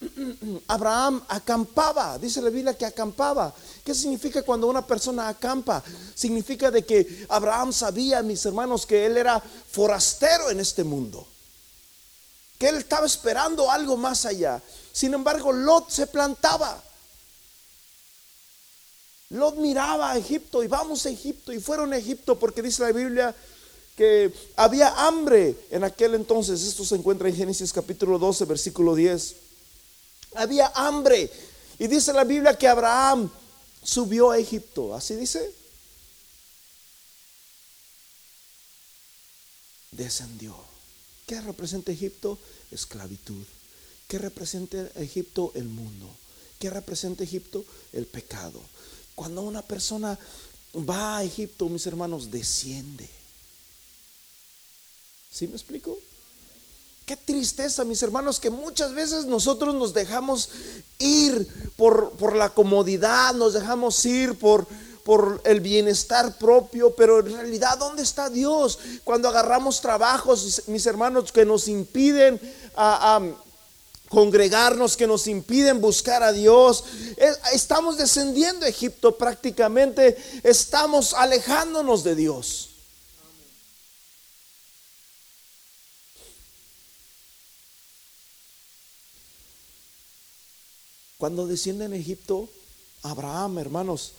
Abraham 0.68 1.22
acampaba, 1.28 2.18
dice 2.18 2.42
la 2.42 2.50
Biblia 2.50 2.74
que 2.74 2.86
acampaba. 2.86 3.54
¿Qué 3.84 3.94
significa 3.94 4.42
cuando 4.42 4.66
una 4.66 4.86
persona 4.86 5.28
acampa? 5.28 5.82
Significa 6.14 6.70
de 6.70 6.84
que 6.84 7.26
Abraham 7.28 7.72
sabía, 7.72 8.22
mis 8.22 8.44
hermanos, 8.44 8.86
que 8.86 9.06
él 9.06 9.16
era 9.16 9.40
forastero 9.40 10.50
en 10.50 10.60
este 10.60 10.84
mundo. 10.84 11.26
Que 12.58 12.68
él 12.68 12.76
estaba 12.76 13.06
esperando 13.06 13.70
algo 13.70 13.96
más 13.96 14.24
allá. 14.24 14.62
Sin 14.92 15.14
embargo, 15.14 15.52
Lot 15.52 15.90
se 15.90 16.06
plantaba. 16.06 16.80
Lot 19.32 19.56
miraba 19.56 20.12
a 20.12 20.18
Egipto 20.18 20.62
y 20.62 20.68
vamos 20.68 21.04
a 21.06 21.10
Egipto 21.10 21.52
y 21.52 21.60
fueron 21.60 21.92
a 21.92 21.96
Egipto 21.96 22.38
porque 22.38 22.62
dice 22.62 22.82
la 22.82 22.92
Biblia 22.92 23.34
que 23.96 24.32
había 24.56 25.06
hambre 25.06 25.56
en 25.70 25.84
aquel 25.84 26.14
entonces. 26.14 26.62
Esto 26.62 26.84
se 26.84 26.94
encuentra 26.94 27.28
en 27.28 27.36
Génesis 27.36 27.72
capítulo 27.72 28.18
12, 28.18 28.44
versículo 28.44 28.94
10 28.94 29.36
había 30.34 30.68
hambre. 30.74 31.30
Y 31.78 31.86
dice 31.86 32.12
la 32.12 32.24
Biblia 32.24 32.56
que 32.56 32.68
Abraham 32.68 33.30
subió 33.82 34.30
a 34.30 34.38
Egipto. 34.38 34.94
¿Así 34.94 35.14
dice? 35.16 35.52
Descendió. 39.90 40.56
¿Qué 41.26 41.40
representa 41.40 41.92
Egipto? 41.92 42.38
Esclavitud. 42.70 43.44
¿Qué 44.08 44.18
representa 44.18 44.78
Egipto? 44.96 45.52
El 45.54 45.64
mundo. 45.64 46.08
¿Qué 46.58 46.70
representa 46.70 47.24
Egipto? 47.24 47.64
El 47.92 48.06
pecado. 48.06 48.60
Cuando 49.14 49.42
una 49.42 49.62
persona 49.62 50.18
va 50.74 51.18
a 51.18 51.24
Egipto, 51.24 51.68
mis 51.68 51.86
hermanos, 51.86 52.30
desciende. 52.30 53.08
¿Sí 55.30 55.46
me 55.46 55.54
explico? 55.54 55.98
Qué 57.06 57.16
tristeza, 57.16 57.84
mis 57.84 58.02
hermanos, 58.02 58.38
que 58.38 58.50
muchas 58.50 58.94
veces 58.94 59.26
nosotros 59.26 59.74
nos 59.74 59.92
dejamos 59.92 60.50
ir 60.98 61.48
por, 61.76 62.12
por 62.12 62.36
la 62.36 62.50
comodidad, 62.50 63.34
nos 63.34 63.54
dejamos 63.54 64.04
ir 64.06 64.38
por, 64.38 64.66
por 65.04 65.40
el 65.44 65.60
bienestar 65.60 66.38
propio, 66.38 66.94
pero 66.94 67.20
en 67.20 67.32
realidad, 67.32 67.76
¿dónde 67.78 68.02
está 68.02 68.30
Dios? 68.30 68.78
Cuando 69.02 69.28
agarramos 69.28 69.80
trabajos, 69.80 70.62
mis 70.68 70.86
hermanos, 70.86 71.32
que 71.32 71.44
nos 71.44 71.66
impiden 71.66 72.40
a, 72.76 73.20
congregarnos, 74.12 74.94
que 74.98 75.06
nos 75.06 75.26
impiden 75.26 75.80
buscar 75.80 76.22
a 76.22 76.32
Dios. 76.32 76.84
Estamos 77.54 77.96
descendiendo 77.96 78.66
a 78.66 78.68
Egipto 78.68 79.16
prácticamente, 79.16 80.18
estamos 80.42 81.14
alejándonos 81.14 82.04
de 82.04 82.14
Dios. 82.14 82.68
Cuando 91.16 91.46
desciende 91.46 91.86
en 91.86 91.94
Egipto, 91.94 92.50
Abraham, 93.02 93.60
hermanos, 93.60 94.12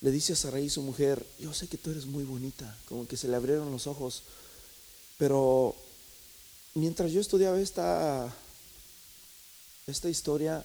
le 0.00 0.10
dice 0.10 0.32
a 0.32 0.36
Sarai, 0.36 0.70
su 0.70 0.80
mujer, 0.80 1.26
yo 1.38 1.52
sé 1.52 1.66
que 1.68 1.76
tú 1.76 1.90
eres 1.90 2.06
muy 2.06 2.24
bonita, 2.24 2.74
como 2.88 3.06
que 3.06 3.18
se 3.18 3.28
le 3.28 3.36
abrieron 3.36 3.70
los 3.70 3.86
ojos, 3.86 4.22
pero 5.18 5.74
mientras 6.74 7.10
yo 7.12 7.20
estudiaba 7.20 7.60
esta, 7.60 8.32
esta 9.86 10.08
historia, 10.08 10.64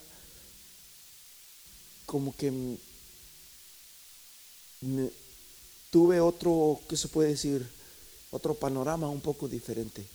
como 2.05 2.35
que 2.35 2.77
tuve 5.89 6.19
otro, 6.19 6.79
¿qué 6.87 6.95
se 6.95 7.07
puede 7.07 7.29
decir? 7.29 7.67
Otro 8.31 8.53
panorama 8.53 9.09
un 9.09 9.21
poco 9.21 9.47
diferente. 9.47 10.05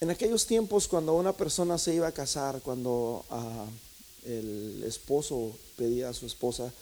En 0.00 0.10
aquellos 0.10 0.46
tiempos, 0.46 0.88
cuando 0.88 1.14
una 1.14 1.32
persona 1.32 1.78
se 1.78 1.94
iba 1.94 2.08
a 2.08 2.12
casar, 2.12 2.60
cuando... 2.62 3.24
Uh, 3.30 3.90
el 4.26 4.82
esposo 4.84 5.52
pedía 5.76 6.08
a 6.08 6.14
su 6.14 6.26
esposa, 6.26 6.72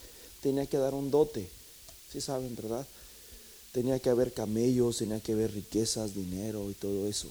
tenía 0.43 0.67
que 0.67 0.77
dar 0.77 0.95
un 0.95 1.11
dote, 1.11 1.49
si 2.11 2.21
saben, 2.21 2.55
¿verdad? 2.57 2.87
Tenía 3.73 3.99
que 3.99 4.11
haber 4.11 4.33
camellos, 4.33 4.99
tenía 4.99 5.21
que 5.21 5.33
haber 5.33 5.53
riquezas, 5.53 6.15
dinero 6.15 6.71
y 6.71 6.75
todo 6.75 7.07
eso. 7.07 7.29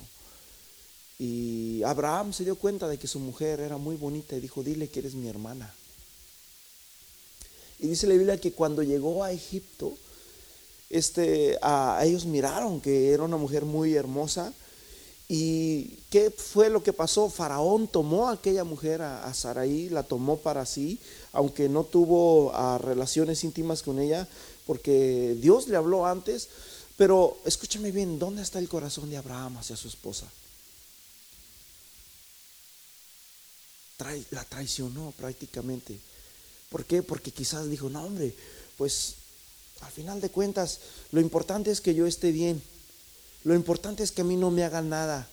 Y 1.19 1.81
Abraham 1.83 2.33
se 2.33 2.43
dio 2.43 2.55
cuenta 2.55 2.87
de 2.87 2.97
que 2.97 3.07
su 3.07 3.19
mujer 3.19 3.59
era 3.59 3.77
muy 3.77 3.95
bonita 3.95 4.35
y 4.35 4.39
dijo, 4.39 4.63
dile 4.63 4.87
que 4.87 4.99
eres 4.99 5.15
mi 5.15 5.27
hermana. 5.27 5.73
Y 7.79 7.87
dice 7.87 8.07
la 8.07 8.13
Biblia 8.13 8.39
que 8.39 8.51
cuando 8.51 8.83
llegó 8.83 9.23
a 9.23 9.31
Egipto, 9.31 9.97
este, 10.89 11.57
a 11.61 11.99
ellos 12.03 12.25
miraron 12.25 12.81
que 12.81 13.11
era 13.11 13.23
una 13.23 13.37
mujer 13.37 13.65
muy 13.65 13.93
hermosa 13.95 14.53
¿Y 15.29 15.99
qué 16.09 16.31
fue 16.31 16.69
lo 16.69 16.83
que 16.83 16.93
pasó? 16.93 17.29
Faraón 17.29 17.87
tomó 17.87 18.29
a 18.29 18.33
aquella 18.33 18.63
mujer, 18.63 19.01
a, 19.01 19.33
Saraí, 19.33 19.89
la 19.89 20.03
tomó 20.03 20.37
para 20.37 20.65
sí, 20.65 20.99
aunque 21.33 21.67
no 21.67 21.83
tuvo 21.83 22.51
ah, 22.53 22.77
relaciones 22.81 23.43
íntimas 23.43 23.83
con 23.83 23.99
ella, 23.99 24.27
porque 24.65 25.35
Dios 25.41 25.67
le 25.67 25.75
habló 25.75 26.05
antes. 26.05 26.47
Pero 26.95 27.37
escúchame 27.45 27.91
bien, 27.91 28.19
¿dónde 28.19 28.41
está 28.41 28.59
el 28.59 28.69
corazón 28.69 29.09
de 29.09 29.17
Abraham 29.17 29.57
hacia 29.57 29.75
su 29.75 29.89
esposa? 29.89 30.25
La 34.31 34.43
traicionó 34.43 35.13
prácticamente. 35.17 35.99
¿Por 36.69 36.85
qué? 36.85 37.01
Porque 37.01 37.31
quizás 37.31 37.69
dijo, 37.69 37.89
no 37.89 38.03
hombre, 38.03 38.35
pues 38.77 39.15
al 39.81 39.91
final 39.91 40.21
de 40.21 40.29
cuentas, 40.29 40.79
lo 41.11 41.21
importante 41.21 41.71
es 41.71 41.81
que 41.81 41.95
yo 41.95 42.05
esté 42.05 42.31
bien. 42.31 42.61
Lo 43.43 43.55
importante 43.55 44.03
es 44.03 44.11
que 44.11 44.21
a 44.21 44.25
mí 44.25 44.35
no 44.35 44.51
me 44.51 44.63
hagan 44.63 44.89
nada. 44.89 45.27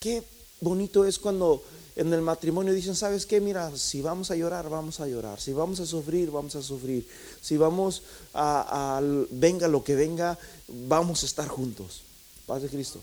Qué 0.00 0.22
bonito 0.60 1.04
es 1.04 1.18
cuando 1.18 1.62
en 1.96 2.12
el 2.12 2.20
matrimonio 2.20 2.72
dicen, 2.72 2.96
¿sabes 2.96 3.26
qué? 3.26 3.40
Mira, 3.40 3.76
si 3.76 4.02
vamos 4.02 4.30
a 4.30 4.36
llorar, 4.36 4.68
vamos 4.68 5.00
a 5.00 5.06
llorar. 5.06 5.40
Si 5.40 5.52
vamos 5.52 5.80
a 5.80 5.86
sufrir, 5.86 6.30
vamos 6.30 6.56
a 6.56 6.62
sufrir. 6.62 7.06
Si 7.40 7.56
vamos 7.56 8.02
a, 8.34 9.00
venga 9.30 9.68
lo 9.68 9.84
que 9.84 9.94
venga, 9.94 10.38
vamos 10.68 11.22
a 11.22 11.26
estar 11.26 11.48
juntos. 11.48 12.02
Paz 12.46 12.62
de 12.62 12.68
Cristo. 12.68 13.00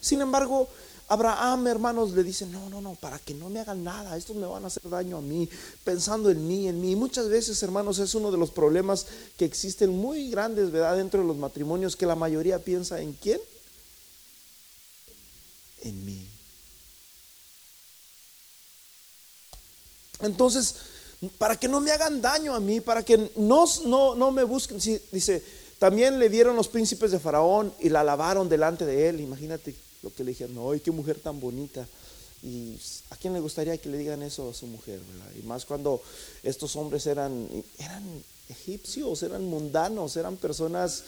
Sin 0.00 0.20
embargo, 0.20 0.68
Abraham, 1.10 1.66
hermanos, 1.68 2.10
le 2.10 2.22
dice, 2.22 2.44
no, 2.44 2.68
no, 2.68 2.82
no, 2.82 2.94
para 2.94 3.18
que 3.18 3.32
no 3.32 3.48
me 3.48 3.60
hagan 3.60 3.82
nada, 3.82 4.14
estos 4.14 4.36
me 4.36 4.46
van 4.46 4.64
a 4.64 4.66
hacer 4.66 4.86
daño 4.90 5.16
a 5.16 5.22
mí, 5.22 5.48
pensando 5.82 6.30
en 6.30 6.46
mí, 6.46 6.68
en 6.68 6.78
mí. 6.82 6.96
Muchas 6.96 7.30
veces, 7.30 7.62
hermanos, 7.62 7.98
es 7.98 8.14
uno 8.14 8.30
de 8.30 8.36
los 8.36 8.50
problemas 8.50 9.06
que 9.38 9.46
existen 9.46 9.88
muy 9.88 10.30
grandes, 10.30 10.70
¿verdad?, 10.70 10.98
dentro 10.98 11.22
de 11.22 11.26
los 11.26 11.38
matrimonios, 11.38 11.96
que 11.96 12.04
la 12.04 12.14
mayoría 12.14 12.58
piensa 12.58 13.00
en 13.00 13.14
quién? 13.14 13.40
En 15.80 16.04
mí. 16.04 16.28
Entonces, 20.20 20.74
para 21.38 21.56
que 21.56 21.68
no 21.68 21.80
me 21.80 21.90
hagan 21.90 22.20
daño 22.20 22.54
a 22.54 22.60
mí, 22.60 22.82
para 22.82 23.02
que 23.02 23.30
no, 23.36 23.64
no, 23.86 24.14
no 24.14 24.30
me 24.30 24.44
busquen, 24.44 24.78
dice, 25.10 25.42
también 25.78 26.18
le 26.18 26.28
dieron 26.28 26.54
los 26.54 26.68
príncipes 26.68 27.12
de 27.12 27.18
Faraón 27.18 27.72
y 27.80 27.88
la 27.88 28.04
lavaron 28.04 28.46
delante 28.46 28.84
de 28.84 29.08
él, 29.08 29.22
imagínate 29.22 29.87
lo 30.02 30.12
que 30.14 30.24
le 30.24 30.30
dijeron, 30.30 30.56
¡ay, 30.70 30.80
qué 30.80 30.90
mujer 30.90 31.18
tan 31.20 31.40
bonita! 31.40 31.86
Y 32.42 32.76
a 33.10 33.16
quién 33.16 33.32
le 33.32 33.40
gustaría 33.40 33.76
que 33.78 33.88
le 33.88 33.98
digan 33.98 34.22
eso 34.22 34.50
a 34.50 34.54
su 34.54 34.66
mujer, 34.66 35.00
Y 35.38 35.44
más 35.44 35.64
cuando 35.64 36.00
estos 36.42 36.76
hombres 36.76 37.06
eran, 37.06 37.48
eran 37.78 38.04
egipcios, 38.48 39.22
eran 39.22 39.44
mundanos, 39.44 40.16
eran 40.16 40.36
personas 40.36 41.02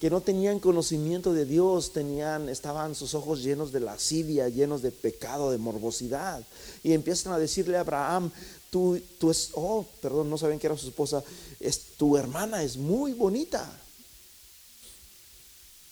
que 0.00 0.10
no 0.10 0.20
tenían 0.20 0.60
conocimiento 0.60 1.32
de 1.32 1.44
Dios, 1.44 1.92
tenían, 1.92 2.48
estaban 2.48 2.94
sus 2.94 3.14
ojos 3.14 3.42
llenos 3.42 3.72
de 3.72 3.80
lascivia, 3.80 4.48
llenos 4.48 4.82
de 4.82 4.92
pecado, 4.92 5.50
de 5.50 5.58
morbosidad. 5.58 6.44
Y 6.84 6.92
empiezan 6.92 7.32
a 7.32 7.38
decirle 7.38 7.78
a 7.78 7.80
Abraham, 7.80 8.30
tú, 8.70 9.00
tú 9.18 9.30
es, 9.30 9.50
oh, 9.54 9.84
perdón, 10.00 10.30
no 10.30 10.38
saben 10.38 10.58
que 10.58 10.68
era 10.68 10.76
su 10.76 10.88
esposa, 10.88 11.24
es, 11.58 11.80
tu 11.96 12.16
hermana 12.16 12.62
es 12.62 12.76
muy 12.76 13.12
bonita. 13.12 13.68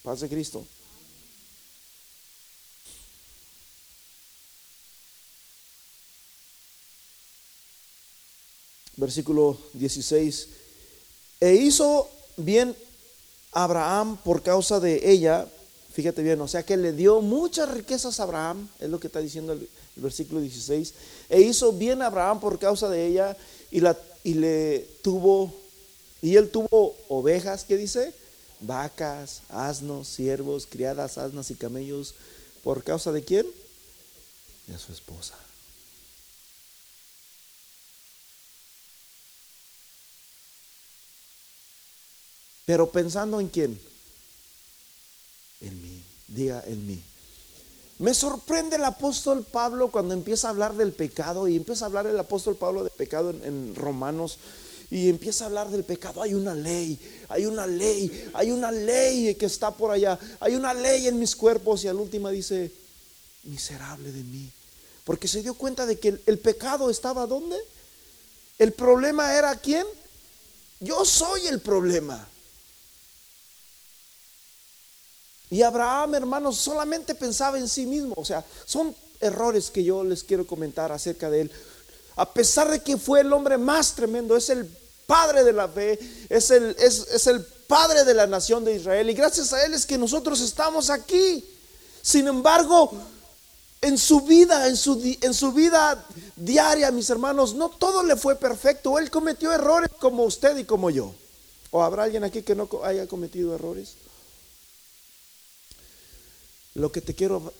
Paz 0.04 0.20
de 0.20 0.28
Cristo. 0.28 0.64
Versículo 8.96 9.58
16, 9.74 10.48
e 11.40 11.54
hizo 11.54 12.08
bien 12.36 12.74
Abraham 13.52 14.18
por 14.22 14.42
causa 14.42 14.80
de 14.80 15.10
ella, 15.10 15.46
fíjate 15.92 16.22
bien, 16.22 16.40
o 16.40 16.48
sea 16.48 16.62
que 16.62 16.76
le 16.76 16.92
dio 16.92 17.20
muchas 17.20 17.70
riquezas 17.70 18.20
a 18.20 18.24
Abraham, 18.24 18.68
es 18.78 18.90
lo 18.90 19.00
que 19.00 19.06
está 19.06 19.20
diciendo 19.20 19.52
el, 19.52 19.68
versículo 19.96 20.40
16, 20.40 20.94
e 21.30 21.40
hizo 21.40 21.72
bien 21.72 22.02
Abraham 22.02 22.38
por 22.38 22.58
causa 22.58 22.88
de 22.90 23.06
ella 23.06 23.36
y, 23.70 23.80
la, 23.80 23.96
y 24.24 24.34
le 24.34 24.86
tuvo, 25.02 25.52
y 26.20 26.36
él 26.36 26.50
tuvo 26.50 26.94
ovejas, 27.08 27.64
¿qué 27.64 27.76
dice? 27.76 28.12
Vacas, 28.60 29.40
asnos, 29.48 30.08
siervos, 30.08 30.66
criadas, 30.66 31.16
asnas 31.16 31.50
y 31.50 31.54
camellos, 31.54 32.14
¿por 32.62 32.82
causa 32.82 33.12
de 33.12 33.24
quién? 33.24 33.46
De 34.66 34.78
su 34.78 34.92
esposa. 34.92 35.34
Pero 42.66 42.90
pensando 42.90 43.40
en 43.40 43.48
quién? 43.48 43.80
En 45.62 45.82
mí. 45.82 46.02
Diga 46.28 46.62
en 46.66 46.86
mí. 46.86 47.02
Me 47.98 48.12
sorprende 48.12 48.76
el 48.76 48.84
apóstol 48.84 49.46
Pablo 49.50 49.90
cuando 49.90 50.12
empieza 50.12 50.48
a 50.48 50.50
hablar 50.50 50.74
del 50.74 50.92
pecado 50.92 51.48
y 51.48 51.56
empieza 51.56 51.84
a 51.84 51.88
hablar 51.88 52.06
el 52.06 52.18
apóstol 52.18 52.56
Pablo 52.56 52.82
del 52.82 52.92
pecado 52.92 53.30
en, 53.30 53.74
Romanos 53.74 54.38
y 54.90 55.08
empieza 55.08 55.44
a 55.44 55.46
hablar 55.46 55.70
del 55.70 55.84
pecado. 55.84 56.20
Hay 56.20 56.34
una 56.34 56.54
ley, 56.54 56.98
hay 57.28 57.46
una 57.46 57.66
ley, 57.66 58.30
hay 58.34 58.50
una 58.50 58.70
ley 58.70 59.34
que 59.36 59.46
está 59.46 59.70
por 59.70 59.92
allá, 59.92 60.18
hay 60.40 60.56
una 60.56 60.74
ley 60.74 61.06
en 61.06 61.18
mis 61.18 61.34
cuerpos 61.34 61.84
y 61.84 61.88
al 61.88 61.96
último 61.96 62.28
dice, 62.28 62.70
miserable 63.44 64.12
de 64.12 64.22
mí. 64.24 64.50
Porque 65.04 65.28
se 65.28 65.40
dio 65.40 65.54
cuenta 65.54 65.86
de 65.86 65.98
que 65.98 66.08
el, 66.08 66.22
el 66.26 66.38
pecado 66.38 66.90
estaba 66.90 67.26
¿dónde? 67.26 67.56
El 68.58 68.72
problema 68.72 69.34
era 69.34 69.54
quién? 69.56 69.86
Yo 70.80 71.04
soy 71.04 71.46
el 71.46 71.60
problema. 71.60 72.28
Y 75.50 75.62
Abraham, 75.62 76.14
hermanos, 76.16 76.56
solamente 76.56 77.14
pensaba 77.14 77.58
en 77.58 77.68
sí 77.68 77.86
mismo. 77.86 78.14
O 78.16 78.24
sea, 78.24 78.44
son 78.64 78.94
errores 79.20 79.70
que 79.70 79.84
yo 79.84 80.04
les 80.04 80.24
quiero 80.24 80.46
comentar 80.46 80.92
acerca 80.92 81.30
de 81.30 81.42
él. 81.42 81.50
A 82.16 82.32
pesar 82.32 82.70
de 82.70 82.80
que 82.80 82.96
fue 82.96 83.20
el 83.20 83.32
hombre 83.32 83.58
más 83.58 83.94
tremendo, 83.94 84.36
es 84.36 84.48
el 84.50 84.68
padre 85.06 85.44
de 85.44 85.52
la 85.52 85.68
fe, 85.68 85.98
es 86.28 86.50
el, 86.50 86.74
es, 86.78 87.26
el 87.26 87.44
padre 87.68 88.04
de 88.04 88.14
la 88.14 88.26
nación 88.26 88.64
de 88.64 88.74
Israel. 88.74 89.08
Y 89.08 89.14
gracias 89.14 89.52
a 89.52 89.64
él 89.64 89.74
es 89.74 89.86
que 89.86 89.98
nosotros 89.98 90.40
estamos 90.40 90.90
aquí. 90.90 91.44
Sin 92.02 92.26
embargo, 92.26 92.92
en 93.80 93.98
su 93.98 94.22
vida, 94.22 94.66
en 94.66 94.76
su, 94.76 95.00
en 95.20 95.34
su 95.34 95.52
vida 95.52 96.04
diaria, 96.34 96.90
mis 96.90 97.10
hermanos, 97.10 97.54
no 97.54 97.68
todo 97.68 98.02
le 98.02 98.16
fue 98.16 98.34
perfecto. 98.36 98.98
Él 98.98 99.10
cometió 99.10 99.52
errores 99.52 99.90
como 100.00 100.24
usted 100.24 100.56
y 100.56 100.64
como 100.64 100.90
yo. 100.90 101.14
¿O 101.70 101.82
habrá 101.82 102.04
alguien 102.04 102.24
aquí 102.24 102.42
que 102.42 102.54
no 102.54 102.68
haya 102.84 103.06
cometido 103.06 103.54
errores? 103.54 103.94
Lo 106.76 106.92
que 106.92 107.00
te 107.00 107.14
quiero 107.14 107.54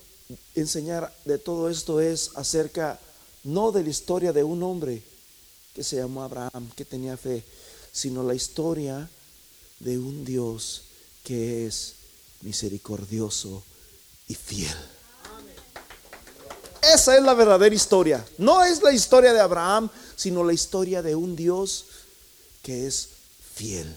enseñar 0.54 1.10
de 1.24 1.38
todo 1.38 1.70
esto 1.70 2.02
es 2.02 2.32
acerca 2.34 3.00
no 3.44 3.72
de 3.72 3.82
la 3.82 3.88
historia 3.88 4.30
de 4.30 4.44
un 4.44 4.62
hombre 4.62 5.02
que 5.74 5.82
se 5.82 5.96
llamó 5.96 6.22
Abraham, 6.22 6.70
que 6.76 6.84
tenía 6.84 7.16
fe, 7.16 7.42
sino 7.92 8.22
la 8.22 8.34
historia 8.34 9.08
de 9.80 9.98
un 9.98 10.22
Dios 10.22 10.82
que 11.24 11.66
es 11.66 11.94
misericordioso 12.42 13.64
y 14.28 14.34
fiel. 14.34 14.76
Esa 16.82 17.16
es 17.16 17.22
la 17.22 17.32
verdadera 17.32 17.74
historia. 17.74 18.22
No 18.36 18.62
es 18.62 18.82
la 18.82 18.92
historia 18.92 19.32
de 19.32 19.40
Abraham, 19.40 19.88
sino 20.14 20.44
la 20.44 20.52
historia 20.52 21.00
de 21.00 21.14
un 21.14 21.34
Dios 21.34 21.86
que 22.62 22.86
es 22.86 23.08
fiel. 23.54 23.96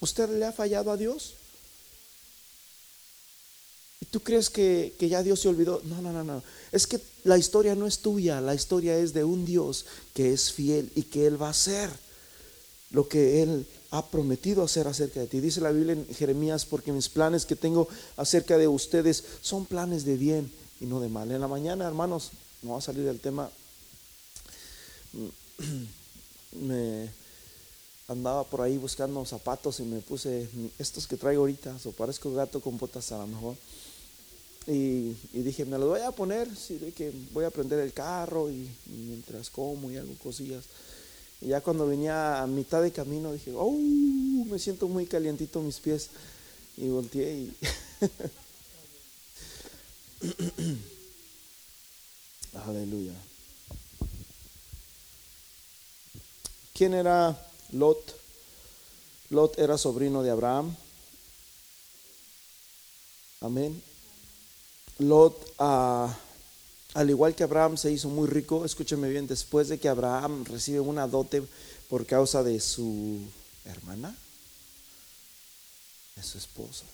¿Usted 0.00 0.30
le 0.30 0.46
ha 0.46 0.52
fallado 0.52 0.90
a 0.92 0.96
Dios? 0.96 1.34
¿Y 4.00 4.06
tú 4.06 4.20
crees 4.20 4.48
que, 4.50 4.94
ya 4.98 5.22
Dios 5.22 5.40
se 5.40 5.48
olvidó? 5.48 5.82
No, 5.84 6.00
no, 6.00 6.12
no, 6.12 6.22
no. 6.22 6.42
Es 6.70 6.86
que 6.86 7.00
la 7.24 7.36
historia 7.38 7.74
no 7.74 7.86
es 7.86 7.98
tuya, 7.98 8.40
la 8.40 8.54
historia 8.54 8.96
es 8.96 9.12
de 9.12 9.24
un 9.24 9.44
Dios 9.44 9.86
que 10.14 10.32
es 10.32 10.52
fiel 10.52 10.90
y 10.94 11.02
que 11.02 11.26
Él 11.26 11.40
va 11.40 11.48
a 11.48 11.50
hacer 11.50 11.90
lo 12.90 13.08
que 13.08 13.42
Él 13.42 13.66
ha 13.90 14.06
prometido 14.06 14.62
hacer 14.62 14.86
acerca 14.86 15.20
de 15.20 15.26
ti. 15.26 15.40
Dice 15.40 15.60
la 15.60 15.72
Biblia 15.72 15.94
en 15.94 16.06
Jeremías, 16.14 16.64
porque 16.64 16.92
mis 16.92 17.08
planes 17.08 17.44
que 17.44 17.56
tengo 17.56 17.88
acerca 18.16 18.56
de 18.56 18.68
ustedes 18.68 19.24
son 19.40 19.66
planes 19.66 20.04
de 20.04 20.16
bien 20.16 20.52
y 20.80 20.86
no 20.86 21.00
de 21.00 21.08
mal. 21.08 21.30
En 21.30 21.40
la 21.40 21.48
mañana, 21.48 21.86
hermanos, 21.86 22.30
no 22.62 22.72
va 22.72 22.78
a 22.78 22.82
salir 22.82 23.04
del 23.04 23.20
tema. 23.20 23.50
Me 26.52 27.10
andaba 28.08 28.42
por 28.44 28.62
ahí 28.62 28.78
buscando 28.78 29.24
zapatos 29.26 29.80
y 29.80 29.82
me 29.84 30.00
puse 30.00 30.48
estos 30.78 31.06
que 31.06 31.18
traigo 31.18 31.42
ahorita, 31.42 31.76
o 31.84 31.92
parezco 31.92 32.32
gato 32.32 32.60
con 32.60 32.78
botas 32.78 33.12
a 33.12 33.18
lo 33.18 33.26
mejor. 33.26 33.54
Y, 34.66 35.14
dije, 35.32 35.64
me 35.64 35.78
los 35.78 35.88
voy 35.88 36.00
a 36.00 36.10
poner, 36.10 36.54
sí, 36.54 36.78
que 36.96 37.12
voy 37.32 37.44
a 37.44 37.50
prender 37.50 37.78
el 37.78 37.92
carro 37.92 38.50
y, 38.50 38.68
mientras 38.86 39.48
como 39.50 39.90
y 39.90 39.96
algo 39.96 40.14
cosillas. 40.22 40.64
Y 41.40 41.48
ya 41.48 41.60
cuando 41.60 41.86
venía 41.86 42.42
a 42.42 42.46
mitad 42.46 42.82
de 42.82 42.92
camino 42.92 43.32
dije, 43.32 43.52
oh, 43.54 43.72
me 43.72 44.58
siento 44.58 44.88
muy 44.88 45.06
calientito 45.06 45.62
mis 45.62 45.78
pies. 45.78 46.10
Y 46.76 46.88
volteé 46.88 47.32
y... 47.34 47.56
Aleluya. 52.54 53.14
¿Quién 56.74 56.94
era 56.94 57.47
Lot? 57.72 57.98
Lot 59.30 59.58
era 59.58 59.76
sobrino 59.76 60.22
de 60.22 60.30
Abraham. 60.30 60.74
Amén. 63.40 63.82
Lot, 64.98 65.54
ah, 65.58 66.14
al 66.94 67.10
igual 67.10 67.34
que 67.34 67.44
Abraham, 67.44 67.76
se 67.76 67.92
hizo 67.92 68.08
muy 68.08 68.26
rico. 68.26 68.64
Escúcheme 68.64 69.08
bien, 69.08 69.26
después 69.26 69.68
de 69.68 69.78
que 69.78 69.88
Abraham 69.88 70.44
recibe 70.44 70.80
una 70.80 71.06
dote 71.06 71.42
por 71.88 72.06
causa 72.06 72.42
de 72.42 72.58
su 72.60 73.20
hermana, 73.64 74.16
de 76.16 76.22
su 76.22 76.38
esposa. 76.38 76.84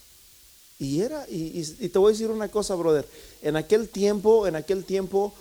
Y 0.79 1.01
era, 1.01 1.27
y, 1.31 1.63
te 1.63 1.99
voy 1.99 2.11
a 2.11 2.13
decir 2.13 2.31
una 2.31 2.49
cosa, 2.49 2.75
brother. 2.75 3.09
En 3.43 3.57
aquel 3.57 3.89
tiempo, 3.89 4.47
en 4.47 4.57
aquel 4.57 4.85
tiempo, 4.85 5.33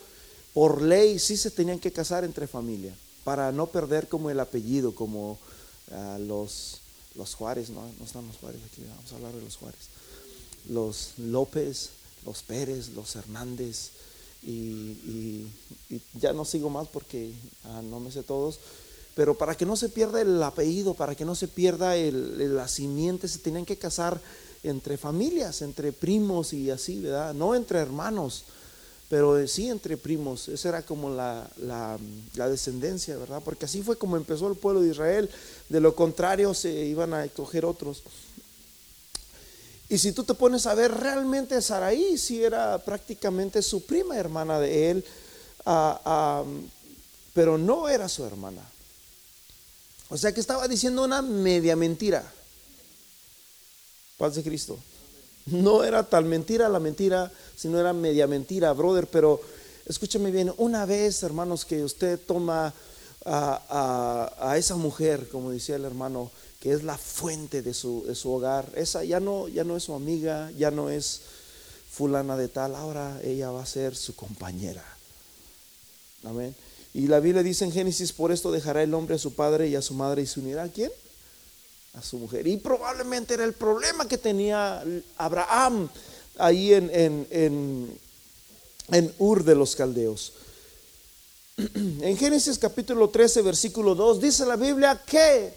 por 0.54 0.82
ley 0.82 1.20
sí 1.20 1.36
se 1.36 1.52
tenían 1.52 1.80
que 1.80 1.92
casar 1.92 2.24
entre 2.24 2.48
familia, 2.48 2.96
para 3.24 3.52
no 3.52 3.68
perder 3.68 4.08
como 4.08 4.30
el 4.30 4.40
apellido, 4.40 4.94
como 4.94 5.38
ah, 5.92 6.18
los, 6.20 6.80
los 7.16 7.36
Juárez, 7.36 7.70
¿no? 7.70 7.82
no 8.00 8.06
están 8.06 8.28
los 8.28 8.38
Juárez 8.38 8.62
aquí, 8.72 8.84
vamos 8.88 9.12
a 9.12 9.16
hablar 9.16 9.34
de 9.34 9.42
los 9.42 9.58
Juárez. 9.58 9.82
Los 10.70 11.14
López, 11.18 11.90
los 12.26 12.42
Pérez, 12.44 12.90
los 12.90 13.16
Hernández, 13.16 13.92
y, 14.46 15.48
ya 16.20 16.34
no 16.34 16.44
sigo 16.44 16.70
más 16.70 16.88
porque 16.88 17.32
ah, 17.66 17.82
no 17.84 18.00
me 18.00 18.12
sé 18.12 18.24
todos, 18.24 18.60
pero 19.16 19.38
para 19.38 19.56
que 19.56 19.66
no 19.66 19.76
se 19.76 19.90
pierda 19.90 20.22
el 20.22 20.42
apellido, 20.42 20.94
para 20.94 21.16
que 21.16 21.26
no 21.26 21.36
se 21.36 21.48
pierda 21.48 21.96
el, 21.96 22.56
la 22.56 22.68
simiente, 22.68 23.28
se 23.28 23.40
tenían 23.40 23.66
que 23.66 23.78
casar 23.78 24.20
entre 24.64 24.98
familias, 24.98 25.62
entre 25.62 25.92
primos 25.92 26.54
y 26.54 26.72
así, 26.72 27.00
¿verdad? 27.00 27.34
No 27.34 27.56
entre 27.56 27.80
hermanos, 27.80 28.46
pero 29.10 29.48
sí 29.48 29.70
entre 29.70 29.98
primos. 29.98 30.48
Esa 30.48 30.70
era 30.70 30.82
como 30.82 31.10
la, 31.10 31.48
la, 31.58 32.00
la, 32.36 32.50
descendencia, 32.50 33.18
¿verdad? 33.18 33.42
Porque 33.44 33.66
así 33.66 33.82
fue 33.84 33.98
como 33.98 34.18
empezó 34.18 34.48
el 34.48 34.56
pueblo 34.56 34.82
de 34.82 34.90
Israel. 34.90 35.30
De 35.70 35.80
lo 35.80 35.96
contrario, 35.96 36.54
se 36.54 36.72
iban 36.86 37.14
a 37.14 37.26
escoger 37.26 37.66
otros. 37.66 38.04
Y 39.90 39.98
si 39.98 40.12
tú 40.12 40.24
te 40.24 40.34
pones 40.34 40.66
a 40.66 40.74
ver, 40.74 40.92
realmente 40.92 41.62
Saraí 41.62 42.18
sí 42.18 42.44
era 42.44 42.80
prácticamente 42.80 43.62
su 43.62 43.86
prima 43.86 44.18
hermana 44.18 44.60
de 44.60 44.92
él, 44.92 45.06
ah, 45.66 46.02
ah, 46.04 46.44
pero 47.34 47.58
no 47.58 47.88
era 47.88 48.10
su 48.10 48.26
hermana. 48.26 48.62
O 50.10 50.18
sea 50.18 50.32
que 50.32 50.40
estaba 50.40 50.68
diciendo 50.68 51.04
una 51.04 51.22
media 51.22 51.76
mentira. 51.76 52.24
Paz 54.18 54.36
de 54.36 54.44
Cristo. 54.44 54.80
No 55.46 55.84
era 55.84 56.04
tal 56.04 56.26
mentira 56.26 56.70
la 56.70 56.80
mentira, 56.80 57.32
sino 57.56 57.80
era 57.80 57.94
media 57.94 58.28
mentira, 58.28 58.72
brother. 58.74 59.08
Pero 59.08 59.42
escúcheme 59.86 60.32
bien, 60.32 60.54
una 60.58 60.86
vez, 60.86 61.24
hermanos, 61.24 61.66
que 61.66 61.84
usted 61.84 62.20
toma 62.20 62.74
a, 63.26 64.56
esa 64.58 64.76
mujer, 64.76 65.28
como 65.30 65.52
decía 65.52 65.76
el 65.76 65.86
hermano, 65.86 66.32
que 66.60 66.72
es 66.72 66.84
la 66.84 66.98
fuente 66.98 67.62
de 67.62 67.74
su, 67.74 68.04
de 68.06 68.16
su, 68.16 68.32
hogar, 68.32 68.70
esa 68.76 69.04
ya 69.04 69.20
no, 69.20 69.48
ya 69.48 69.64
no 69.64 69.76
es 69.76 69.84
su 69.84 69.94
amiga, 69.94 70.52
ya 70.58 70.72
no 70.72 70.90
es 70.90 71.22
fulana 71.92 72.38
de 72.38 72.48
tal, 72.48 72.76
ahora 72.76 73.20
ella 73.24 73.52
va 73.52 73.64
a 73.64 73.66
ser 73.66 73.96
su 73.96 74.16
compañera. 74.16 74.84
Amén. 76.24 76.56
Y 76.94 77.08
la 77.08 77.20
Biblia 77.20 77.44
dice 77.44 77.66
en 77.66 77.72
Génesis, 77.72 78.14
por 78.14 78.32
esto 78.32 78.52
dejará 78.52 78.84
el 78.84 78.94
hombre 78.94 79.16
a 79.16 79.20
su 79.20 79.34
padre 79.34 79.68
y 79.68 79.76
a 79.76 79.82
su 79.82 79.94
madre 79.94 80.22
y 80.22 80.28
se 80.28 80.40
unirá 80.40 80.64
a 80.64 80.70
quién? 80.70 80.92
A 81.94 82.02
su 82.02 82.18
mujer. 82.18 82.48
Y 82.48 82.58
probablemente 82.58 83.34
era 83.34 83.44
el 83.44 83.54
problema 83.54 84.08
que 84.08 84.18
tenía 84.18 84.84
Abraham 85.18 85.90
ahí 86.38 86.74
en, 86.74 86.90
en, 86.94 88.00
en, 88.90 89.14
Ur 89.20 89.44
de 89.44 89.56
los 89.56 89.76
Caldeos. 89.76 90.34
En 91.76 92.18
Génesis 92.18 92.58
capítulo 92.58 93.10
13, 93.10 93.44
versículo 93.44 93.94
2, 93.94 94.20
dice 94.20 94.46
la 94.46 94.56
Biblia 94.56 95.00
que 95.06 95.54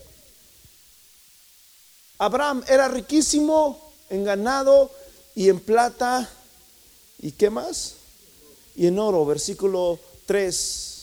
Abraham 2.19 2.63
era 2.69 2.89
riquísimo 2.89 3.93
en 4.11 4.25
ganado 4.25 4.91
y 5.35 5.49
en 5.49 5.59
plata 5.59 6.29
y 7.19 7.33
qué 7.33 7.49
más? 7.49 7.95
Y 8.75 8.87
en 8.87 8.99
oro, 8.99 9.25
versículo 9.25 9.99
3. 10.27 10.96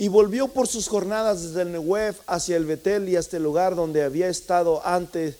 Y 0.00 0.08
volvió 0.08 0.48
por 0.48 0.66
sus 0.66 0.88
jornadas 0.88 1.42
desde 1.42 1.60
el 1.60 1.72
Nehuev 1.72 2.16
hacia 2.26 2.56
el 2.56 2.64
Betel 2.64 3.06
y 3.10 3.16
hasta 3.16 3.36
el 3.36 3.42
lugar 3.42 3.76
donde 3.76 4.02
había 4.02 4.30
estado 4.30 4.80
antes 4.86 5.36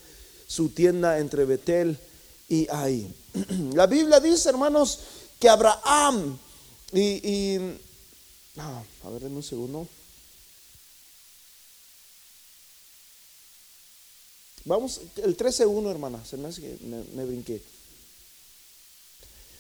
su 0.46 0.68
tienda 0.68 1.18
entre 1.18 1.46
Betel 1.46 1.98
y 2.46 2.68
ahí. 2.70 3.10
La 3.72 3.86
Biblia 3.86 4.20
dice, 4.20 4.50
hermanos, 4.50 4.98
que 5.38 5.48
Abraham 5.48 6.38
y... 6.92 7.56
a 8.58 9.08
ver, 9.10 9.22
en 9.22 9.34
un 9.34 9.42
segundo. 9.42 9.88
Vamos, 14.66 15.00
el 15.16 15.38
13.1, 15.38 15.90
hermana, 15.90 16.22
se 16.22 16.36
me 16.36 16.48
hace 16.48 16.60
que 16.60 16.76
me, 17.14 17.24
brinqué. 17.24 17.62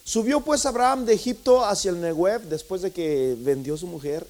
Subió 0.04 0.42
pues 0.42 0.66
Abraham 0.66 1.06
de 1.06 1.14
Egipto 1.14 1.64
hacia 1.64 1.90
el 1.90 2.02
Nehuev 2.02 2.42
después 2.50 2.82
de 2.82 2.90
que 2.90 3.34
vendió 3.38 3.78
su 3.78 3.86
mujer 3.86 4.26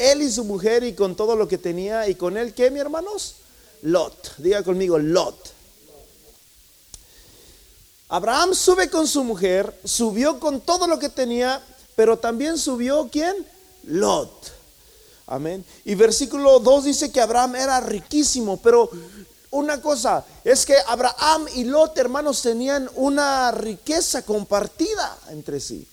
él 0.00 0.22
y 0.22 0.30
su 0.32 0.44
mujer 0.44 0.82
y 0.82 0.94
con 0.94 1.14
todo 1.14 1.36
lo 1.36 1.46
que 1.46 1.58
tenía. 1.58 2.08
¿Y 2.08 2.14
con 2.14 2.36
él 2.36 2.54
qué, 2.54 2.70
mi 2.70 2.80
hermanos? 2.80 3.36
Lot. 3.82 4.36
Diga 4.38 4.64
conmigo, 4.64 4.98
Lot. 4.98 5.52
Abraham 8.08 8.54
sube 8.54 8.90
con 8.90 9.06
su 9.06 9.22
mujer, 9.22 9.72
subió 9.84 10.40
con 10.40 10.60
todo 10.62 10.88
lo 10.88 10.98
que 10.98 11.10
tenía, 11.10 11.62
pero 11.94 12.18
también 12.18 12.58
subió 12.58 13.08
quién? 13.12 13.36
Lot. 13.84 14.52
Amén. 15.26 15.64
Y 15.84 15.94
versículo 15.94 16.58
2 16.58 16.84
dice 16.84 17.12
que 17.12 17.20
Abraham 17.20 17.54
era 17.54 17.80
riquísimo, 17.80 18.56
pero 18.56 18.90
una 19.50 19.80
cosa 19.80 20.24
es 20.42 20.66
que 20.66 20.76
Abraham 20.88 21.46
y 21.54 21.64
Lot, 21.64 21.96
hermanos, 21.98 22.42
tenían 22.42 22.90
una 22.96 23.52
riqueza 23.52 24.22
compartida 24.22 25.18
entre 25.28 25.60
sí. 25.60 25.86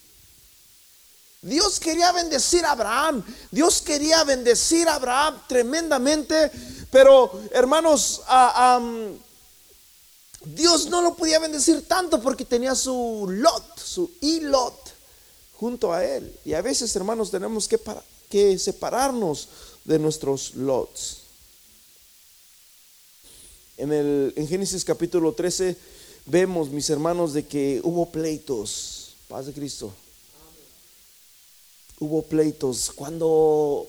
Dios 1.41 1.79
quería 1.79 2.11
bendecir 2.11 2.65
a 2.65 2.71
Abraham. 2.71 3.23
Dios 3.51 3.81
quería 3.81 4.23
bendecir 4.23 4.87
a 4.87 4.95
Abraham 4.95 5.41
tremendamente. 5.47 6.51
Pero 6.91 7.41
hermanos, 7.51 8.21
Dios 10.43 10.87
no 10.87 11.01
lo 11.01 11.15
podía 11.15 11.39
bendecir 11.39 11.87
tanto 11.87 12.21
porque 12.21 12.45
tenía 12.45 12.73
su 12.75 13.27
lot, 13.29 13.79
su 13.79 14.11
ilot 14.21 14.73
junto 15.53 15.93
a 15.93 16.03
él. 16.03 16.33
Y 16.45 16.53
a 16.53 16.61
veces, 16.61 16.95
hermanos, 16.95 17.31
tenemos 17.31 17.67
que, 17.67 17.79
que 18.29 18.57
separarnos 18.57 19.49
de 19.83 19.99
nuestros 19.99 20.55
lots. 20.55 21.17
En, 23.77 23.93
el, 23.93 24.33
en 24.35 24.47
Génesis 24.47 24.83
capítulo 24.83 25.33
13, 25.33 25.77
vemos, 26.25 26.69
mis 26.69 26.89
hermanos, 26.89 27.33
de 27.33 27.45
que 27.45 27.79
hubo 27.83 28.09
pleitos. 28.09 29.15
Paz 29.27 29.45
de 29.45 29.53
Cristo. 29.53 29.93
Hubo 31.99 32.21
pleitos. 32.21 32.91
Cuando 32.95 33.87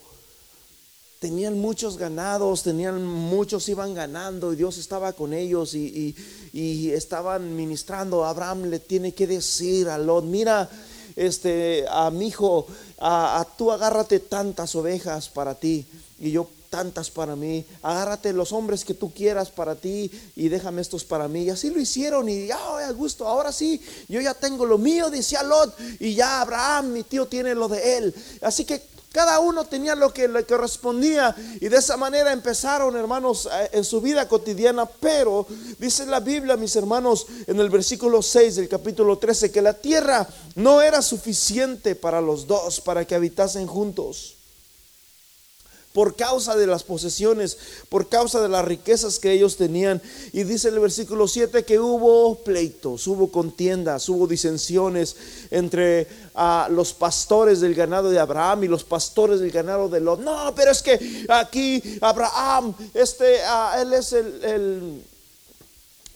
tenían 1.18 1.58
muchos 1.58 1.98
ganados, 1.98 2.62
tenían 2.62 3.04
muchos 3.04 3.68
iban 3.68 3.94
ganando 3.94 4.52
y 4.52 4.56
Dios 4.56 4.78
estaba 4.78 5.12
con 5.12 5.32
ellos 5.32 5.74
y, 5.74 6.14
estaban 6.92 7.54
ministrando. 7.54 8.24
Abraham 8.24 8.64
le 8.64 8.78
tiene 8.78 9.12
que 9.12 9.26
decir 9.26 9.88
a 9.88 9.98
Lot, 9.98 10.24
mira, 10.24 10.68
este, 11.16 11.84
a 11.88 12.10
mi 12.10 12.28
hijo, 12.28 12.66
a, 12.98 13.46
tú 13.56 13.70
agárrate 13.70 14.20
tantas 14.20 14.74
ovejas 14.74 15.28
para 15.28 15.54
ti 15.54 15.86
y 16.18 16.30
yo 16.30 16.48
tantas 16.70 17.10
para 17.10 17.36
mí. 17.36 17.64
Agárrate 17.82 18.32
los 18.32 18.52
hombres 18.52 18.84
que 18.84 18.94
tú 18.94 19.12
quieras 19.12 19.50
para 19.50 19.74
ti 19.74 20.10
y 20.36 20.48
déjame 20.48 20.82
estos 20.82 21.04
para 21.04 21.28
mí. 21.28 21.44
Y 21.44 21.50
así 21.50 21.70
lo 21.70 21.80
hicieron 21.80 22.28
y 22.28 22.46
ya, 22.46 22.58
a 22.78 22.92
gusto, 22.92 23.26
ahora 23.26 23.52
sí, 23.52 23.80
yo 24.08 24.20
ya 24.20 24.34
tengo 24.34 24.66
lo 24.66 24.78
mío, 24.78 25.10
decía 25.10 25.42
Lot, 25.42 25.74
y 26.00 26.14
ya 26.14 26.40
Abraham, 26.40 26.92
mi 26.92 27.02
tío, 27.02 27.26
tiene 27.26 27.54
lo 27.54 27.68
de 27.68 27.98
él. 27.98 28.14
Así 28.42 28.64
que 28.64 28.82
cada 29.12 29.40
uno 29.40 29.64
tenía 29.64 29.94
lo 29.94 30.12
que 30.12 30.28
le 30.28 30.44
correspondía 30.44 31.34
y 31.60 31.68
de 31.68 31.78
esa 31.78 31.96
manera 31.96 32.32
empezaron, 32.32 32.94
hermanos, 32.94 33.48
en 33.72 33.84
su 33.84 34.00
vida 34.00 34.28
cotidiana. 34.28 34.86
Pero 34.86 35.46
dice 35.78 36.06
la 36.06 36.20
Biblia, 36.20 36.56
mis 36.56 36.76
hermanos, 36.76 37.26
en 37.46 37.58
el 37.58 37.70
versículo 37.70 38.22
6 38.22 38.56
del 38.56 38.68
capítulo 38.68 39.18
13, 39.18 39.50
que 39.50 39.62
la 39.62 39.74
tierra 39.74 40.28
no 40.56 40.82
era 40.82 41.00
suficiente 41.00 41.94
para 41.94 42.20
los 42.20 42.46
dos, 42.46 42.80
para 42.80 43.06
que 43.06 43.14
habitasen 43.14 43.66
juntos 43.66 44.37
por 45.92 46.16
causa 46.16 46.54
de 46.54 46.66
las 46.66 46.84
posesiones, 46.84 47.56
por 47.88 48.08
causa 48.08 48.40
de 48.40 48.48
las 48.48 48.64
riquezas 48.64 49.18
que 49.18 49.32
ellos 49.32 49.56
tenían. 49.56 50.00
Y 50.32 50.44
dice 50.44 50.68
el 50.68 50.78
versículo 50.78 51.26
7 51.26 51.64
que 51.64 51.78
hubo 51.80 52.36
pleitos, 52.36 53.06
hubo 53.06 53.30
contiendas, 53.30 54.08
hubo 54.08 54.26
disensiones 54.26 55.16
entre 55.50 56.06
ah, 56.34 56.68
los 56.70 56.92
pastores 56.92 57.60
del 57.60 57.74
ganado 57.74 58.10
de 58.10 58.18
Abraham 58.18 58.64
y 58.64 58.68
los 58.68 58.84
pastores 58.84 59.40
del 59.40 59.50
ganado 59.50 59.88
de 59.88 60.00
Lot. 60.00 60.20
No, 60.20 60.54
pero 60.54 60.70
es 60.70 60.82
que 60.82 61.26
aquí 61.28 61.82
Abraham, 62.00 62.74
este, 62.94 63.42
ah, 63.44 63.78
él 63.80 63.92
es 63.94 64.12
el, 64.12 65.02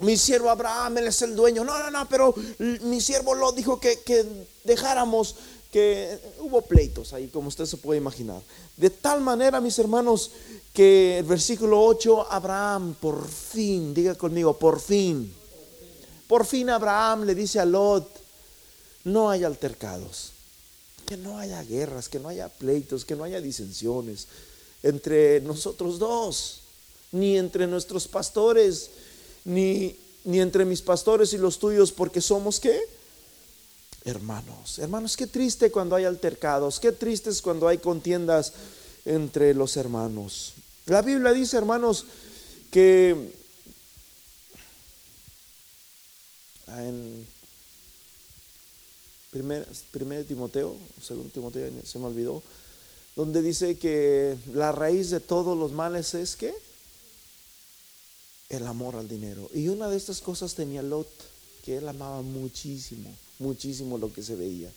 mi 0.00 0.16
siervo 0.16 0.50
Abraham, 0.50 0.98
él 0.98 1.06
es 1.08 1.22
el 1.22 1.34
dueño. 1.34 1.64
No, 1.64 1.78
no, 1.78 1.90
no, 1.90 2.08
pero 2.08 2.34
mi 2.58 3.00
siervo 3.00 3.34
Lot 3.34 3.56
dijo 3.56 3.80
que, 3.80 4.00
que 4.00 4.24
dejáramos 4.64 5.36
que 5.72 6.18
hubo 6.40 6.60
pleitos 6.60 7.14
ahí, 7.14 7.28
como 7.28 7.48
usted 7.48 7.64
se 7.64 7.78
puede 7.78 7.98
imaginar. 7.98 8.42
De 8.76 8.90
tal 8.90 9.22
manera, 9.22 9.58
mis 9.58 9.78
hermanos, 9.78 10.30
que 10.74 11.18
el 11.18 11.24
versículo 11.24 11.82
8, 11.82 12.30
Abraham, 12.30 12.94
por 13.00 13.26
fin, 13.26 13.94
diga 13.94 14.14
conmigo, 14.14 14.58
por 14.58 14.78
fin, 14.78 15.32
por 16.28 16.44
fin 16.44 16.68
Abraham 16.68 17.24
le 17.24 17.34
dice 17.34 17.58
a 17.58 17.64
Lot, 17.64 18.06
no 19.04 19.30
hay 19.30 19.44
altercados, 19.44 20.32
que 21.06 21.16
no 21.16 21.38
haya 21.38 21.62
guerras, 21.64 22.10
que 22.10 22.18
no 22.18 22.28
haya 22.28 22.50
pleitos, 22.50 23.06
que 23.06 23.16
no 23.16 23.24
haya 23.24 23.40
disensiones 23.40 24.28
entre 24.82 25.40
nosotros 25.40 25.98
dos, 25.98 26.60
ni 27.12 27.38
entre 27.38 27.66
nuestros 27.66 28.06
pastores, 28.08 28.90
ni, 29.46 29.96
ni 30.24 30.40
entre 30.40 30.66
mis 30.66 30.82
pastores 30.82 31.32
y 31.32 31.38
los 31.38 31.58
tuyos, 31.58 31.92
porque 31.92 32.20
somos 32.20 32.60
qué? 32.60 32.78
Hermanos. 34.04 34.78
Hermanos, 34.78 35.16
qué 35.16 35.26
triste 35.26 35.70
cuando 35.70 35.96
hay 35.96 36.04
altercados, 36.04 36.80
qué 36.80 36.92
triste 36.92 37.30
es 37.30 37.42
cuando 37.42 37.68
hay 37.68 37.78
contiendas 37.78 38.52
entre 39.04 39.54
los 39.54 39.76
hermanos. 39.76 40.54
La 40.86 41.02
Biblia 41.02 41.32
dice, 41.32 41.56
hermanos, 41.56 42.04
que 42.70 43.32
en 46.68 47.26
primer, 49.30 49.66
primer 49.90 50.24
Timoteo, 50.24 50.76
segundo 51.00 51.30
Timoteo, 51.30 51.70
se 51.84 51.98
me 51.98 52.06
olvidó, 52.06 52.42
donde 53.14 53.42
dice 53.42 53.76
que 53.78 54.36
la 54.54 54.72
raíz 54.72 55.10
de 55.10 55.20
todos 55.20 55.56
los 55.56 55.72
males 55.72 56.14
es 56.14 56.34
que 56.34 56.54
el 58.48 58.66
amor 58.66 58.96
al 58.96 59.08
dinero. 59.08 59.48
Y 59.54 59.68
una 59.68 59.88
de 59.88 59.96
estas 59.96 60.20
cosas 60.20 60.54
tenía 60.54 60.82
Lot, 60.82 61.08
que 61.64 61.76
él 61.76 61.88
amaba 61.88 62.22
muchísimo 62.22 63.14
muchísimo 63.42 63.98
lo 63.98 64.12
que 64.12 64.22
se 64.22 64.36
veía. 64.36 64.70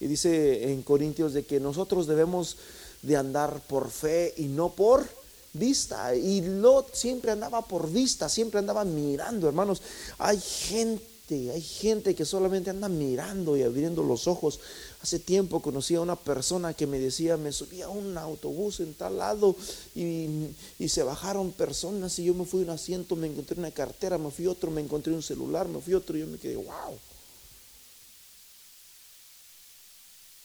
Y 0.00 0.06
dice 0.06 0.72
en 0.72 0.82
Corintios 0.82 1.32
de 1.32 1.44
que 1.44 1.60
nosotros 1.60 2.08
debemos 2.08 2.56
de 3.02 3.16
andar 3.16 3.60
por 3.68 3.90
fe 3.90 4.34
y 4.36 4.44
no 4.44 4.70
por 4.70 5.06
vista. 5.52 6.14
Y 6.14 6.40
Lot 6.40 6.94
siempre 6.94 7.30
andaba 7.30 7.62
por 7.62 7.90
vista, 7.90 8.28
siempre 8.28 8.58
andaba 8.58 8.84
mirando, 8.84 9.48
hermanos. 9.48 9.82
Hay 10.18 10.40
gente, 10.40 11.50
hay 11.52 11.60
gente 11.60 12.14
que 12.14 12.24
solamente 12.24 12.70
anda 12.70 12.88
mirando 12.88 13.56
y 13.56 13.62
abriendo 13.62 14.02
los 14.02 14.26
ojos. 14.26 14.60
Hace 15.02 15.18
tiempo 15.18 15.60
conocí 15.60 15.94
a 15.94 16.00
una 16.00 16.16
persona 16.16 16.74
que 16.74 16.86
me 16.86 16.98
decía, 16.98 17.36
me 17.36 17.52
subí 17.52 17.82
a 17.82 17.88
un 17.88 18.16
autobús 18.16 18.80
en 18.80 18.94
tal 18.94 19.18
lado 19.18 19.56
y, 19.94 20.48
y 20.78 20.88
se 20.88 21.02
bajaron 21.02 21.52
personas 21.52 22.18
y 22.18 22.24
yo 22.24 22.34
me 22.34 22.44
fui 22.44 22.62
a 22.62 22.64
un 22.64 22.70
asiento, 22.70 23.16
me 23.16 23.26
encontré 23.26 23.58
una 23.58 23.72
cartera, 23.72 24.16
me 24.16 24.30
fui 24.30 24.46
otro, 24.46 24.70
me 24.70 24.80
encontré 24.80 25.12
un 25.12 25.22
celular, 25.22 25.68
me 25.68 25.80
fui 25.80 25.94
otro 25.94 26.16
y 26.16 26.20
yo 26.20 26.26
me 26.26 26.38
quedé, 26.38 26.56
wow. 26.56 26.98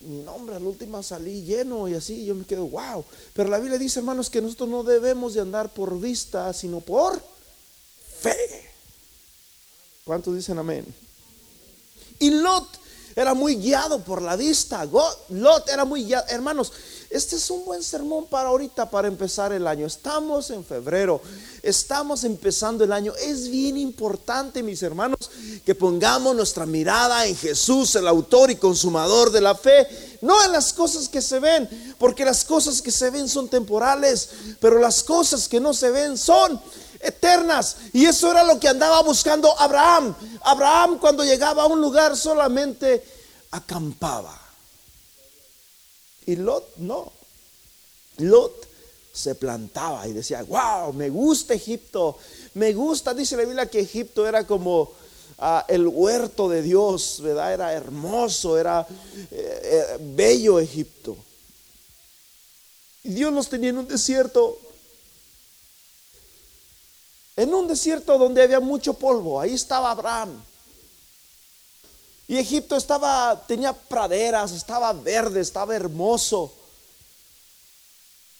Mi 0.01 0.21
nombre, 0.21 0.55
al 0.55 0.63
último 0.63 1.01
salí 1.01 1.43
lleno 1.43 1.87
y 1.87 1.95
así, 1.95 2.25
yo 2.25 2.35
me 2.35 2.45
quedo, 2.45 2.67
wow. 2.67 3.03
Pero 3.33 3.49
la 3.49 3.57
Biblia 3.57 3.79
dice, 3.79 3.99
hermanos, 3.99 4.29
que 4.29 4.41
nosotros 4.41 4.69
no 4.69 4.83
debemos 4.83 5.33
de 5.33 5.41
andar 5.41 5.73
por 5.73 5.99
vista, 5.99 6.53
sino 6.53 6.81
por 6.81 7.21
fe. 8.19 8.71
¿Cuántos 10.03 10.35
dicen 10.35 10.59
amén? 10.59 10.85
Y 12.19 12.29
Lot 12.29 12.67
era 13.15 13.33
muy 13.33 13.55
guiado 13.55 13.99
por 14.03 14.21
la 14.21 14.35
vista. 14.35 14.85
Lot 14.85 15.69
era 15.69 15.83
muy 15.83 16.05
guiado. 16.05 16.27
Hermanos, 16.29 16.71
este 17.09 17.37
es 17.37 17.49
un 17.49 17.63
buen 17.63 17.81
sermón 17.81 18.25
para 18.25 18.49
ahorita, 18.49 18.89
para 18.89 19.07
empezar 19.07 19.53
el 19.53 19.65
año. 19.65 19.85
Estamos 19.85 20.49
en 20.49 20.65
febrero, 20.65 21.21
estamos 21.63 22.25
empezando 22.25 22.83
el 22.83 22.91
año. 22.91 23.13
Es 23.15 23.49
bien 23.49 23.77
importante, 23.77 24.61
mis 24.61 24.83
hermanos, 24.83 25.17
que 25.65 25.73
pongamos 25.73 26.35
nuestra 26.35 26.65
mirada 26.65 27.25
en 27.25 27.35
Jesús, 27.35 27.95
el 27.95 28.07
autor 28.07 28.51
y 28.51 28.57
consumador 28.57 29.31
de 29.31 29.39
la 29.39 29.55
fe, 29.55 29.87
no 30.21 30.43
en 30.43 30.51
las 30.51 30.73
cosas 30.73 31.07
que 31.07 31.21
se 31.21 31.39
ven, 31.39 31.95
porque 31.97 32.25
las 32.25 32.43
cosas 32.43 32.81
que 32.81 32.91
se 32.91 33.09
ven 33.09 33.29
son 33.29 33.47
temporales, 33.47 34.29
pero 34.59 34.79
las 34.79 35.01
cosas 35.01 35.47
que 35.47 35.61
no 35.61 35.73
se 35.73 35.91
ven 35.91 36.17
son 36.17 36.61
eternas. 36.99 37.77
Y 37.93 38.05
eso 38.05 38.29
era 38.31 38.43
lo 38.43 38.59
que 38.59 38.67
andaba 38.67 39.01
buscando 39.01 39.57
Abraham. 39.59 40.13
Abraham 40.43 40.97
cuando 40.99 41.23
llegaba 41.23 41.63
a 41.63 41.67
un 41.67 41.79
lugar 41.79 42.17
solamente 42.17 43.03
acampaba. 43.51 44.46
Y 46.27 46.35
Lot 46.35 46.75
no. 46.77 47.11
Lot 48.17 48.67
se 49.13 49.33
plantaba 49.33 50.07
y 50.07 50.13
decía, 50.13 50.43
wow, 50.43 50.93
me 50.93 51.09
gusta 51.09 51.53
Egipto, 51.53 52.17
me 52.53 52.73
gusta, 52.73 53.13
dice 53.13 53.35
la 53.35 53.45
Biblia 53.45 53.69
que 53.69 53.79
Egipto 53.79 54.27
era 54.27 54.45
como 54.45 54.91
ah, 55.39 55.65
el 55.67 55.87
huerto 55.87 56.49
de 56.49 56.61
Dios, 56.61 57.21
¿verdad? 57.21 57.53
Era 57.53 57.73
hermoso, 57.73 58.59
era 58.59 58.85
eh, 59.31 59.61
eh, 59.63 59.97
bello 59.99 60.59
Egipto. 60.59 61.17
Y 63.03 63.11
Dios 63.11 63.33
los 63.33 63.47
tenía 63.47 63.69
en 63.69 63.77
un 63.77 63.87
desierto, 63.87 64.59
en 67.37 67.53
un 67.53 67.67
desierto 67.67 68.17
donde 68.17 68.43
había 68.43 68.59
mucho 68.59 68.93
polvo, 68.93 69.39
ahí 69.39 69.53
estaba 69.53 69.91
Abraham. 69.91 70.43
Y 72.27 72.37
Egipto 72.37 72.75
estaba, 72.75 73.41
tenía 73.47 73.71
praderas, 73.71 74.51
estaba 74.51 74.91
verde, 74.91 75.39
estaba 75.39 75.75
hermoso. 75.75 76.53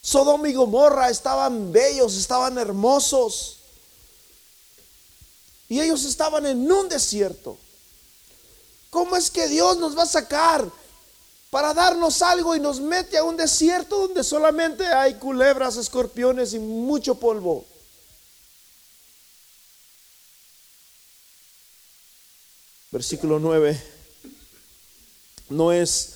Sodoma 0.01 0.49
y 0.49 0.53
Gomorra 0.53 1.09
estaban 1.09 1.71
bellos, 1.71 2.15
estaban 2.15 2.57
hermosos. 2.57 3.57
Y 5.69 5.79
ellos 5.79 6.03
estaban 6.03 6.45
en 6.45 6.69
un 6.69 6.89
desierto. 6.89 7.57
¿Cómo 8.89 9.15
es 9.15 9.31
que 9.31 9.47
Dios 9.47 9.77
nos 9.77 9.97
va 9.97 10.03
a 10.03 10.07
sacar 10.07 10.65
para 11.49 11.73
darnos 11.73 12.21
algo 12.21 12.55
y 12.55 12.59
nos 12.59 12.81
mete 12.81 13.17
a 13.17 13.23
un 13.23 13.37
desierto 13.37 13.99
donde 13.99 14.23
solamente 14.23 14.85
hay 14.85 15.15
culebras, 15.15 15.77
escorpiones 15.77 16.53
y 16.53 16.59
mucho 16.59 17.15
polvo? 17.15 17.65
Versículo 22.97 23.37
9. 23.37 23.79
No 25.49 25.71
es, 25.71 26.15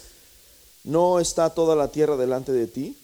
no 0.84 1.20
está 1.20 1.52
toda 1.52 1.76
la 1.76 1.91
tierra 1.91 2.17
delante 2.17 2.52
de 2.52 2.65
ti. 2.65 2.98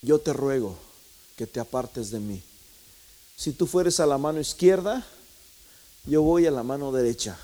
Yo 0.00 0.20
te 0.20 0.32
ruego 0.32 0.78
que 1.34 1.48
te 1.48 1.58
apartes 1.58 2.12
de 2.12 2.20
mí. 2.20 2.40
Si 3.36 3.50
tú 3.50 3.66
fueres 3.66 3.98
a 3.98 4.06
la 4.06 4.16
mano 4.16 4.38
izquierda, 4.38 5.04
yo 6.04 6.22
voy 6.22 6.46
a 6.46 6.52
la 6.52 6.62
mano 6.62 6.92
derecha. 6.92 7.36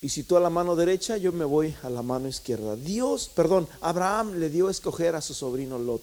Y 0.00 0.08
si 0.08 0.24
tú 0.24 0.36
a 0.36 0.40
la 0.40 0.50
mano 0.50 0.74
derecha, 0.74 1.16
yo 1.16 1.30
me 1.30 1.44
voy 1.44 1.76
a 1.84 1.90
la 1.90 2.02
mano 2.02 2.26
izquierda. 2.26 2.74
Dios, 2.74 3.30
perdón, 3.32 3.68
Abraham 3.80 4.40
le 4.40 4.50
dio 4.50 4.66
a 4.66 4.72
escoger 4.72 5.14
a 5.14 5.20
su 5.20 5.32
sobrino 5.32 5.78
Lot. 5.78 6.02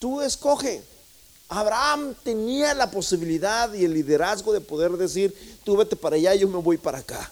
Tú 0.00 0.20
escoge 0.20 0.82
Abraham 1.50 2.14
tenía 2.22 2.72
la 2.74 2.90
posibilidad 2.90 3.72
y 3.74 3.84
el 3.84 3.92
liderazgo 3.92 4.52
de 4.52 4.60
poder 4.60 4.92
decir, 4.92 5.34
tú 5.64 5.76
vete 5.76 5.96
para 5.96 6.14
allá, 6.14 6.32
yo 6.36 6.48
me 6.48 6.58
voy 6.58 6.78
para 6.78 6.98
acá. 6.98 7.30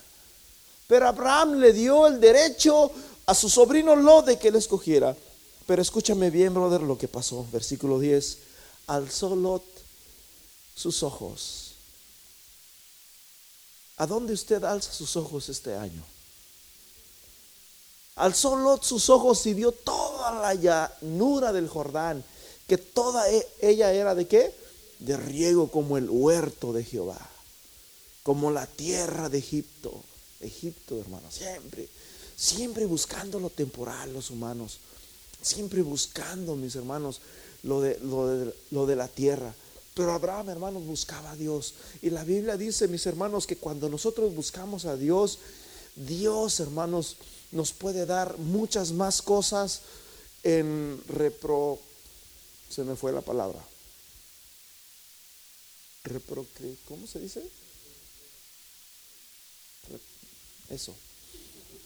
Pero 0.89 1.07
Abraham 1.07 1.61
le 1.61 1.73
dio 1.73 2.07
el 2.09 2.21
derecho 2.21 2.91
a 3.27 3.35
su 3.35 3.49
sobrino 3.49 3.95
Lot 3.95 4.27
de 4.27 4.39
que 4.39 4.49
él 4.49 4.57
escogiera. 4.57 5.17
Pero 5.67 5.81
escúchame 5.81 6.31
bien, 6.31 6.53
brother, 6.53 6.81
lo 6.81 6.99
que 6.99 7.07
pasó. 7.07 7.47
Versículo 7.53 8.01
10. 8.01 8.39
Alzó 8.89 9.37
Lot 9.37 9.63
sus 10.75 11.05
ojos. 11.05 11.75
¿A 13.99 14.07
dónde 14.07 14.33
usted 14.33 14.65
alza 14.65 14.93
sus 14.93 15.17
ojos 15.17 15.49
este 15.49 15.77
año? 15.77 16.03
Alzó 18.17 18.57
Lot 18.57 18.83
sus 18.83 19.11
ojos 19.11 19.47
y 19.47 19.55
vio 19.55 19.71
toda 19.71 20.41
la 20.41 20.55
llanura 20.55 21.53
del 21.53 21.69
Jordán, 21.69 22.25
que 22.69 22.77
toda 22.77 23.29
e, 23.33 23.45
ella 23.61 23.93
era 23.93 24.15
de 24.15 24.29
qué? 24.29 24.55
De 25.01 25.17
riego 25.17 25.71
como 25.71 25.97
el 25.97 26.09
huerto 26.09 26.73
de 26.73 26.85
Jehová, 26.85 27.19
como 28.23 28.51
la 28.51 28.67
tierra 28.67 29.29
de 29.29 29.39
Egipto. 29.39 30.05
Egipto, 30.41 31.01
hermano, 31.01 31.29
siempre, 31.33 31.89
siempre 32.37 32.87
buscando 32.87 33.41
lo 33.41 33.51
temporal, 33.51 34.13
los 34.13 34.31
humanos, 34.31 34.79
siempre 35.43 35.83
buscando, 35.83 36.55
mis 36.55 36.77
hermanos, 36.77 37.21
lo 37.65 37.81
de, 37.81 37.99
lo 38.01 38.29
de, 38.29 38.55
lo 38.71 38.87
de 38.87 38.97
la 38.97 39.09
tierra. 39.09 39.53
Pero 39.95 40.13
Abraham, 40.13 40.51
hermanos, 40.51 40.85
buscaba 40.85 41.33
a 41.33 41.37
Dios. 41.37 41.75
Y 42.03 42.11
la 42.11 42.23
Biblia 42.23 42.57
dice, 42.57 42.87
mis 42.87 43.05
hermanos, 43.07 43.49
que 43.49 43.57
cuando 43.57 43.89
nosotros 43.89 44.33
buscamos 44.33 44.85
a 44.85 44.97
Dios, 44.97 45.41
Dios, 45.97 46.61
hermanos, 46.61 47.17
nos 47.51 47.73
puede 47.73 48.07
dar 48.07 48.39
muchas 48.39 48.93
más 48.93 49.23
cosas 49.23 49.81
en 50.45 51.03
repro... 51.09 51.81
Se 52.69 52.85
me 52.85 52.97
fue 52.97 53.13
la 53.13 53.21
palabra. 53.21 53.59
Repro... 56.05 56.47
¿Cómo 56.87 57.07
se 57.07 57.21
dice? 57.21 57.43
Eso. 60.69 60.95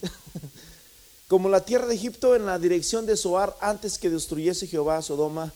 Como 1.28 1.48
la 1.48 1.64
tierra 1.64 1.86
de 1.86 1.94
Egipto 1.94 2.36
en 2.36 2.46
la 2.46 2.58
dirección 2.58 3.06
de 3.06 3.16
Soar 3.16 3.56
antes 3.60 3.98
que 3.98 4.10
destruyese 4.10 4.66
Jehová 4.66 4.98
a 4.98 5.02
Sodoma 5.02 5.52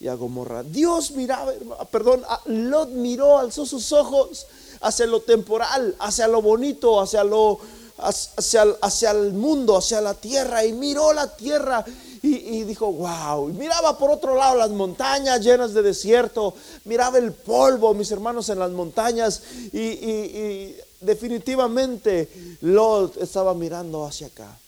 y 0.00 0.08
a 0.08 0.14
Gomorra. 0.14 0.62
Dios 0.62 1.10
miraba, 1.12 1.52
perdón, 1.90 2.22
Lot 2.46 2.90
miró, 2.90 3.38
alzó 3.38 3.66
sus 3.66 3.92
ojos 3.92 4.46
hacia 4.80 5.06
lo 5.06 5.20
temporal, 5.20 5.96
hacia 5.98 6.28
lo 6.28 6.40
bonito, 6.40 7.00
hacia 7.00 7.24
lo 7.24 7.58
hacia, 7.98 8.62
hacia 8.80 9.10
el 9.10 9.32
mundo, 9.32 9.76
hacia 9.76 10.00
la 10.00 10.14
tierra, 10.14 10.64
y 10.64 10.72
miró 10.72 11.12
la 11.12 11.34
tierra 11.34 11.84
y, 12.22 12.64
dijo, 12.64 12.92
wow, 12.92 13.48
y 13.48 13.52
miraba 13.52 13.96
por 13.96 14.10
otro 14.10 14.34
lado 14.34 14.56
las 14.56 14.70
montañas 14.70 15.40
llenas 15.40 15.72
de 15.72 15.82
desierto, 15.82 16.54
miraba 16.84 17.18
el 17.18 17.32
polvo, 17.32 17.94
mis 17.94 18.10
hermanos, 18.10 18.48
en 18.48 18.58
las 18.58 18.70
montañas, 18.70 19.42
y, 19.72 19.78
y 19.78 20.76
definitivamente 21.00 22.28
Lot 22.62 23.16
estaba 23.18 23.54
mirando 23.54 24.04
hacia 24.04 24.28
acá. 24.28 24.58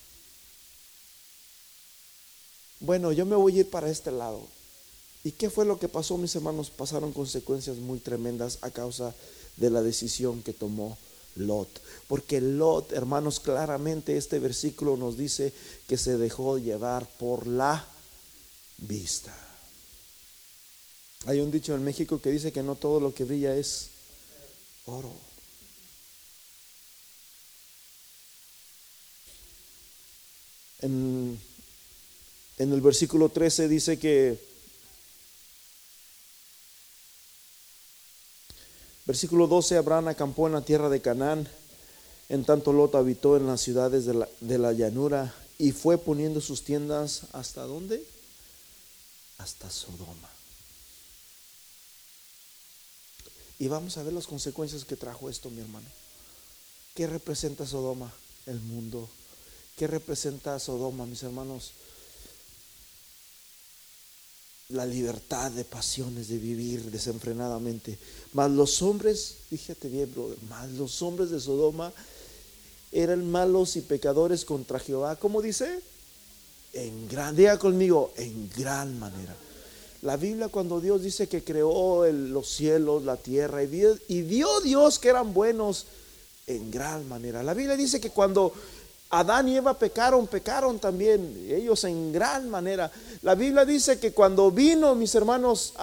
Bueno, 2.81 3.13
yo 3.13 3.27
me 3.27 3.37
voy 3.37 3.57
a 3.57 3.61
ir 3.61 3.71
para 3.71 3.91
este 3.91 4.11
lado. 4.11 4.41
¿Y 5.23 5.33
qué 5.33 5.51
fue 5.51 5.67
lo 5.67 5.79
que 5.79 5.89
pasó, 5.89 6.17
mis 6.17 6.35
hermanos? 6.35 6.71
Pasaron 6.71 7.13
consecuencias 7.13 7.77
muy 7.77 7.99
tremendas 7.99 8.59
a 8.63 8.71
causa 8.71 9.15
de 9.57 9.69
la 9.69 9.83
decisión 9.83 10.43
que 10.43 10.55
tomó 10.55 10.97
Lot. 11.37 11.69
Porque 12.09 12.41
Lot, 12.41 12.93
hermanos, 12.93 13.41
claramente 13.41 14.17
este 14.17 14.39
versículo 14.39 14.97
nos 14.97 15.17
dice 15.17 15.53
que 15.87 15.97
se 15.97 16.19
dejó 16.19 16.59
llevar 16.59 17.09
por 17.19 17.47
la 17.47 17.87
vista. 18.79 19.37
Hay 21.27 21.41
un 21.41 21.51
dicho 21.51 21.75
en 21.75 21.85
México 21.85 22.21
que 22.21 22.31
dice 22.31 22.53
que 22.53 22.63
no 22.63 22.77
todo 22.77 22.99
lo 22.99 23.15
que 23.15 23.25
brilla 23.25 23.55
es 23.55 23.91
oro. 24.87 25.13
En, 30.81 31.39
en 32.59 32.73
el 32.73 32.81
versículo 32.81 33.29
13 33.29 33.69
dice 33.69 33.99
que 33.99 34.50
Versículo 39.07 39.47
12, 39.47 39.77
Abraham 39.77 40.09
acampó 40.09 40.47
en 40.47 40.55
la 40.55 40.61
tierra 40.63 40.89
de 40.89 41.01
Canaán, 41.01 41.49
en 42.29 42.45
tanto 42.45 42.73
Lot 42.73 42.95
habitó 42.95 43.37
en 43.37 43.47
las 43.47 43.61
ciudades 43.61 44.05
de 44.07 44.15
la, 44.15 44.29
de 44.41 44.59
la 44.59 44.73
llanura 44.73 45.35
y 45.59 45.73
fue 45.73 45.99
poniendo 45.99 46.41
sus 46.41 46.63
tiendas 46.63 47.23
hasta 47.33 47.63
dónde? 47.63 48.05
Hasta 49.39 49.69
Sodoma. 49.71 50.31
Y 53.59 53.69
vamos 53.69 53.99
a 53.99 54.03
ver 54.03 54.13
las 54.13 54.27
consecuencias 54.27 54.85
que 54.85 54.97
trajo 54.97 55.29
esto, 55.29 55.51
mi 55.51 55.61
hermano. 55.61 55.87
¿Qué 56.95 57.07
representa 57.07 57.67
Sodoma? 57.67 58.11
El 58.47 58.59
mundo. 58.61 59.09
¿Qué 59.77 59.87
representa 59.87 60.59
Sodoma, 60.59 61.05
mis 61.05 61.23
hermanos? 61.23 61.73
La 64.71 64.87
libertad 64.87 65.51
de 65.51 65.65
pasiones, 65.65 66.29
de 66.29 66.39
vivir 66.39 66.91
desenfrenadamente. 66.91 67.99
Mas 68.33 68.51
los 68.51 68.83
hombres, 68.83 69.37
fíjate 69.49 69.89
bien, 69.89 70.13
brother, 70.13 70.39
más 70.49 70.71
los 70.73 71.03
hombres 71.03 71.31
de 71.31 71.41
Sodoma 71.41 71.93
eran 72.93 73.31
malos 73.31 73.77
y 73.77 73.83
pecadores 73.83 74.45
contra 74.45 74.79
Jehová. 74.79 75.17
¿Cómo 75.17 75.43
dice? 75.43 75.81
En 76.73 77.09
gran, 77.09 77.37
diga 77.37 77.59
conmigo, 77.59 78.13
en 78.17 78.51
gran 78.57 78.99
manera. 78.99 79.35
La 80.03 80.17
Biblia 80.17 80.49
cuando 80.49 80.81
Dios 80.81 81.03
dice 81.03 81.29
que 81.29 81.45
creó 81.45 82.07
los 82.11 82.49
cielos, 82.49 83.05
la 83.05 83.17
tierra, 83.17 83.63
y 83.63 83.67
vio, 83.67 83.99
y 84.09 84.23
Dios 84.23 84.99
que 84.99 85.09
eran 85.09 85.35
buenos 85.35 85.87
en 86.47 86.71
gran 86.71 87.09
manera. 87.09 87.43
La 87.43 87.55
Biblia 87.55 87.77
dice 87.77 88.01
que 88.01 88.11
cuando 88.11 88.53
Adán 89.11 89.49
y 89.49 89.57
Eva 89.57 89.75
pecaron, 89.75 90.29
pecaron 90.29 90.79
también, 90.79 91.49
ellos 91.51 91.83
en 91.85 92.13
gran 92.13 92.49
manera. 92.49 92.91
La 93.23 93.35
Biblia 93.35 93.65
dice 93.65 93.99
que 93.99 94.13
cuando 94.13 94.53
vino, 94.53 94.95
mis 94.95 95.15
hermanos, 95.17 95.75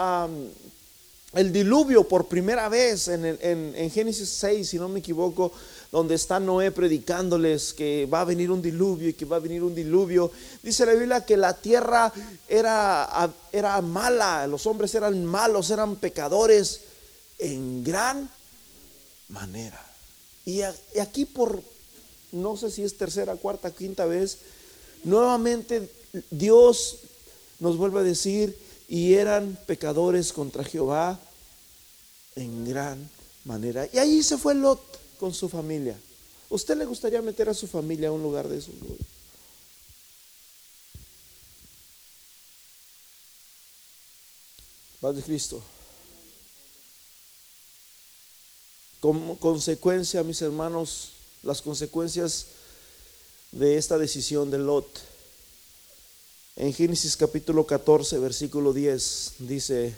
el 1.33 1.51
diluvio 1.51 2.07
por 2.07 2.27
primera 2.27 2.69
vez 2.69 3.09
en, 3.09 3.25
en, 3.25 3.91
Génesis 3.91 4.29
6, 4.29 4.69
si 4.69 4.77
no 4.77 4.87
me 4.87 4.99
equivoco, 4.99 5.51
donde 5.91 6.15
está 6.15 6.39
Noé 6.39 6.71
predicándoles 6.71 7.73
que 7.73 8.05
va 8.05 8.21
a 8.21 8.25
venir 8.25 8.49
un 8.49 8.61
diluvio 8.61 9.09
y 9.09 9.13
que 9.13 9.25
va 9.25 9.35
a 9.35 9.39
venir 9.39 9.61
un 9.61 9.75
diluvio, 9.75 10.31
dice 10.63 10.85
la 10.85 10.93
Biblia 10.93 11.25
que 11.25 11.35
la 11.35 11.53
tierra 11.53 12.13
era, 12.47 13.29
era 13.51 13.81
mala, 13.81 14.47
los 14.47 14.65
hombres 14.67 14.95
eran 14.95 15.25
malos, 15.25 15.69
eran 15.69 15.97
pecadores 15.97 16.81
en 17.39 17.83
gran 17.83 18.29
manera. 19.27 19.83
Y 20.45 20.61
aquí 20.61 21.25
por, 21.25 21.61
no 22.41 22.57
sé 22.57 22.71
si 22.71 22.83
es 22.83 22.97
tercera, 22.97 23.35
cuarta, 23.35 23.71
quinta 23.71 24.05
vez, 24.05 24.37
nuevamente 25.03 25.89
Dios 26.29 26.99
nos 27.59 27.77
vuelve 27.77 27.99
a 27.99 28.03
decir, 28.03 28.57
y 28.87 29.15
eran 29.15 29.57
pecadores 29.65 30.31
contra 30.31 30.63
Jehová 30.63 31.19
en 32.35 32.69
gran 32.69 33.09
manera. 33.43 33.87
Y 33.91 33.97
ahí 33.97 34.23
se 34.23 34.37
fue 34.37 34.55
Lot 34.55 34.81
con 35.19 35.33
su 35.33 35.49
familia. 35.49 35.99
¿Usted 36.49 36.77
le 36.77 36.85
gustaría 36.85 37.21
meter 37.21 37.49
a 37.49 37.53
su 37.53 37.67
familia 37.67 38.09
a 38.09 38.13
un 38.13 38.23
lugar 38.23 38.47
de 38.47 38.57
esos? 38.57 38.73
Padre 45.01 45.21
Cristo. 45.21 45.61
Como 48.99 49.37
consecuencia, 49.37 50.23
mis 50.23 50.41
hermanos, 50.41 51.11
las 51.43 51.61
consecuencias 51.61 52.47
de 53.51 53.77
esta 53.77 53.97
decisión 53.97 54.51
de 54.51 54.57
Lot. 54.57 54.87
En 56.55 56.73
Génesis 56.73 57.15
capítulo 57.15 57.65
14, 57.65 58.17
versículo 58.19 58.73
10, 58.73 59.33
dice 59.39 59.95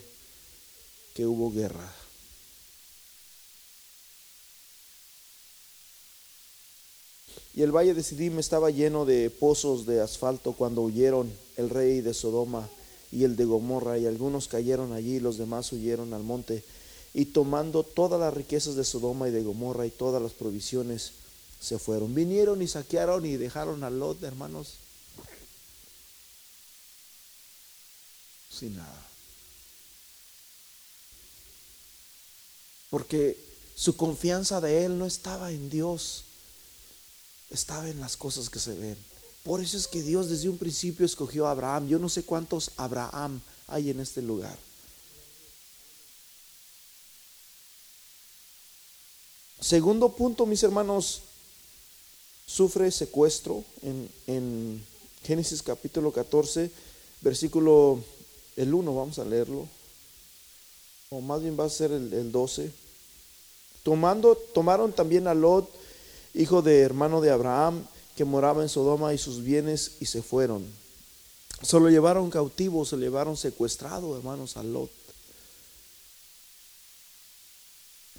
que 1.14 1.26
hubo 1.26 1.52
guerra. 1.52 1.96
Y 7.56 7.62
el 7.62 7.72
valle 7.72 7.94
de 7.94 8.04
Sidim 8.04 8.40
estaba 8.40 8.70
lleno 8.70 9.06
de 9.06 9.30
pozos 9.30 9.86
de 9.86 10.02
asfalto 10.02 10.54
cuando 10.54 10.82
huyeron 10.82 11.32
el 11.58 11.70
rey 11.70 12.02
de 12.02 12.14
Sodoma 12.14 12.70
y 13.12 13.24
el 13.24 13.36
de 13.36 13.46
Gomorra, 13.46 13.98
y 13.98 14.06
algunos 14.06 14.48
cayeron 14.48 14.94
allí, 14.94 15.16
y 15.16 15.20
los 15.20 15.38
demás 15.38 15.72
huyeron 15.74 16.14
al 16.14 16.24
monte, 16.24 16.64
y 17.14 17.26
tomando 17.26 17.84
todas 17.84 18.20
las 18.20 18.34
riquezas 18.34 18.76
de 18.76 18.84
Sodoma 18.84 19.28
y 19.28 19.32
de 19.32 19.44
Gomorra 19.44 19.86
y 19.86 19.92
todas 19.92 20.22
las 20.22 20.34
provisiones, 20.34 21.12
se 21.60 21.78
fueron. 21.78 22.16
Vinieron 22.16 22.62
y 22.62 22.68
saquearon 22.68 23.26
y 23.26 23.38
dejaron 23.38 23.84
a 23.84 23.90
Lot, 23.90 24.24
hermanos, 24.24 24.76
sin 28.50 28.78
nada. 28.78 29.08
Porque 32.90 33.38
su 33.76 33.96
confianza 33.96 34.62
de 34.62 34.86
él 34.86 34.98
no 34.98 35.06
estaba 35.06 35.52
en 35.52 35.70
Dios, 35.70 36.24
estaba 37.50 37.88
en 37.90 38.00
las 38.00 38.18
cosas 38.18 38.50
que 38.50 38.60
se 38.60 38.74
ven. 38.74 38.98
Por 39.44 39.62
eso 39.62 39.78
es 39.78 39.88
que 39.88 40.02
Dios 40.02 40.30
desde 40.30 40.50
un 40.50 40.58
principio 40.58 41.06
escogió 41.06 41.48
a 41.48 41.52
Abraham. 41.52 41.88
Yo 41.88 42.00
no 42.00 42.10
sé 42.10 42.24
cuántos 42.24 42.72
Abraham 42.78 43.42
hay 43.68 43.90
en 43.90 44.00
este 44.00 44.22
lugar. 44.22 44.58
Segundo 49.62 50.10
punto, 50.16 50.46
mis 50.46 50.64
hermanos, 50.64 51.22
sufre 52.50 52.90
secuestro 52.90 53.64
en, 53.84 54.10
en 54.26 54.84
Génesis 55.24 55.62
capítulo 55.62 56.12
14, 56.12 56.72
versículo 57.22 58.00
el 58.56 58.74
1, 58.74 58.96
vamos 58.96 59.20
a 59.20 59.26
leerlo, 59.26 59.68
o 61.12 61.22
más 61.22 61.42
bien 61.42 61.58
va 61.60 61.66
a 61.66 61.70
ser 61.70 61.92
el, 61.92 62.12
el 62.12 62.32
12. 62.32 62.72
Tomando, 63.84 64.36
tomaron 64.36 64.92
también 64.92 65.28
a 65.28 65.36
Lot, 65.36 65.70
hijo 66.34 66.62
de 66.62 66.80
hermano 66.80 67.22
de 67.22 67.30
Abraham, 67.30 67.86
que 68.16 68.26
moraba 68.26 68.64
en 68.64 68.70
Sodoma 68.70 69.14
y 69.14 69.18
sus 69.20 69.44
bienes, 69.44 69.94
y 70.00 70.08
se 70.08 70.24
fueron. 70.24 70.66
Se 71.62 71.80
lo 71.80 71.90
llevaron 71.90 72.32
cautivo, 72.32 72.84
se 72.84 72.96
lo 72.96 73.04
llevaron 73.04 73.38
secuestrado, 73.38 74.18
hermanos, 74.18 74.58
a 74.58 74.64
Lot. 74.64 74.90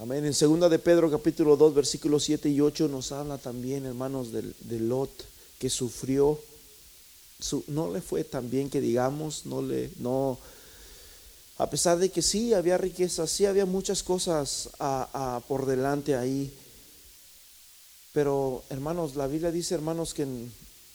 Amén. 0.01 0.25
En 0.25 0.33
segunda 0.33 0.71
de 0.71 0.79
Pedro 0.79 1.11
capítulo 1.11 1.59
2 1.59 1.75
versículos 1.75 2.25
7 2.25 2.49
y 2.49 2.63
8 2.63 2.89
nos 2.89 3.13
habla 3.13 3.37
también, 3.37 3.85
hermanos, 3.85 4.33
de, 4.33 4.41
de 4.61 4.81
Lot 4.81 5.11
que 5.59 5.69
sufrió. 5.69 6.41
Su, 7.39 7.65
no 7.67 7.93
le 7.93 8.01
fue 8.01 8.25
tan 8.25 8.49
bien 8.49 8.71
que 8.71 8.81
digamos, 8.81 9.45
no 9.45 9.61
le, 9.61 9.91
no, 9.99 10.39
a 11.59 11.69
pesar 11.69 11.99
de 11.99 12.09
que 12.09 12.23
sí 12.23 12.55
había 12.55 12.79
riqueza, 12.79 13.27
sí 13.27 13.45
había 13.45 13.67
muchas 13.67 14.03
cosas 14.03 14.71
por 15.47 15.67
delante 15.67 16.17
ahí. 16.17 16.51
Pero 18.15 18.65
hermanos, 18.71 19.17
la 19.17 19.27
Biblia 19.27 19.53
dice, 19.53 19.75
hermanos, 19.75 20.15
que 20.15 20.27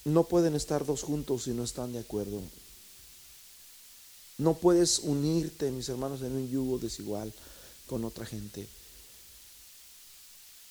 no 0.06 0.24
pueden 0.24 0.56
estar 0.56 0.84
dos 0.84 1.04
juntos 1.04 1.44
si 1.44 1.52
no 1.52 1.64
están 1.64 1.94
de 1.94 2.00
acuerdo. 2.00 2.42
No 4.40 4.56
puedes 4.56 4.98
unirte, 4.98 5.70
mis 5.70 5.90
hermanos, 5.90 6.24
en 6.24 6.36
un 6.36 6.50
yugo 6.50 6.80
desigual 6.80 7.32
con 7.86 8.04
otra 8.04 8.26
gente. 8.26 8.68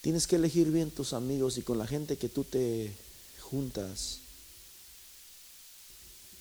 Tienes 0.05 0.27
que 0.27 0.37
elegir 0.37 0.71
bien 0.71 0.90
tus 0.90 1.14
amigos 1.14 1.57
y 1.57 1.62
con 1.62 1.79
la 1.79 1.87
gente 1.87 2.19
que 2.19 2.29
tú 2.29 2.45
te 2.45 2.93
juntas. 3.40 4.19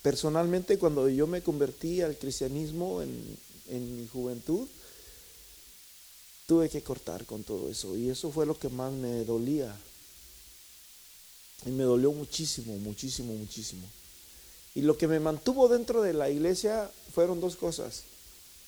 Personalmente, 0.02 0.78
cuando 0.78 1.08
yo 1.08 1.26
me 1.26 1.40
convertí 1.42 2.02
al 2.02 2.18
cristianismo 2.18 3.00
en, 3.00 3.38
en 3.70 3.96
mi 3.96 4.06
juventud, 4.06 4.68
tuve 6.46 6.68
que 6.68 6.82
cortar 6.82 7.24
con 7.24 7.42
todo 7.42 7.70
eso. 7.70 7.96
Y 7.96 8.10
eso 8.10 8.30
fue 8.30 8.44
lo 8.44 8.58
que 8.58 8.68
más 8.68 8.92
me 8.92 9.24
dolía. 9.24 9.74
Y 11.64 11.70
me 11.70 11.84
dolió 11.84 12.12
muchísimo, 12.12 12.76
muchísimo, 12.76 13.32
muchísimo. 13.32 13.86
Y 14.74 14.82
lo 14.82 14.98
que 14.98 15.08
me 15.08 15.20
mantuvo 15.20 15.68
dentro 15.68 16.02
de 16.02 16.12
la 16.12 16.28
iglesia 16.28 16.90
fueron 17.14 17.40
dos 17.40 17.56
cosas. 17.56 18.02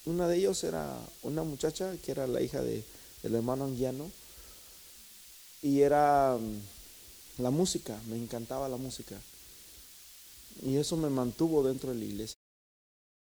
Una 0.06 0.26
de 0.26 0.38
ellos 0.38 0.64
era 0.64 0.98
una 1.22 1.42
muchacha 1.42 1.94
que 2.02 2.12
era 2.12 2.26
la 2.26 2.40
hija 2.40 2.62
de, 2.62 2.82
del 3.22 3.34
hermano 3.34 3.66
Anguiano 3.66 4.10
y 5.66 5.82
era 5.82 6.38
mm, 6.38 7.42
la 7.42 7.50
música, 7.50 7.98
me 8.08 8.16
encantaba 8.16 8.68
la 8.68 8.76
música. 8.76 9.16
Y 10.62 10.76
eso 10.76 10.96
me 10.96 11.10
mantuvo 11.10 11.66
dentro 11.66 11.90
de 11.90 11.96
la 11.96 12.04
iglesia. 12.04 12.35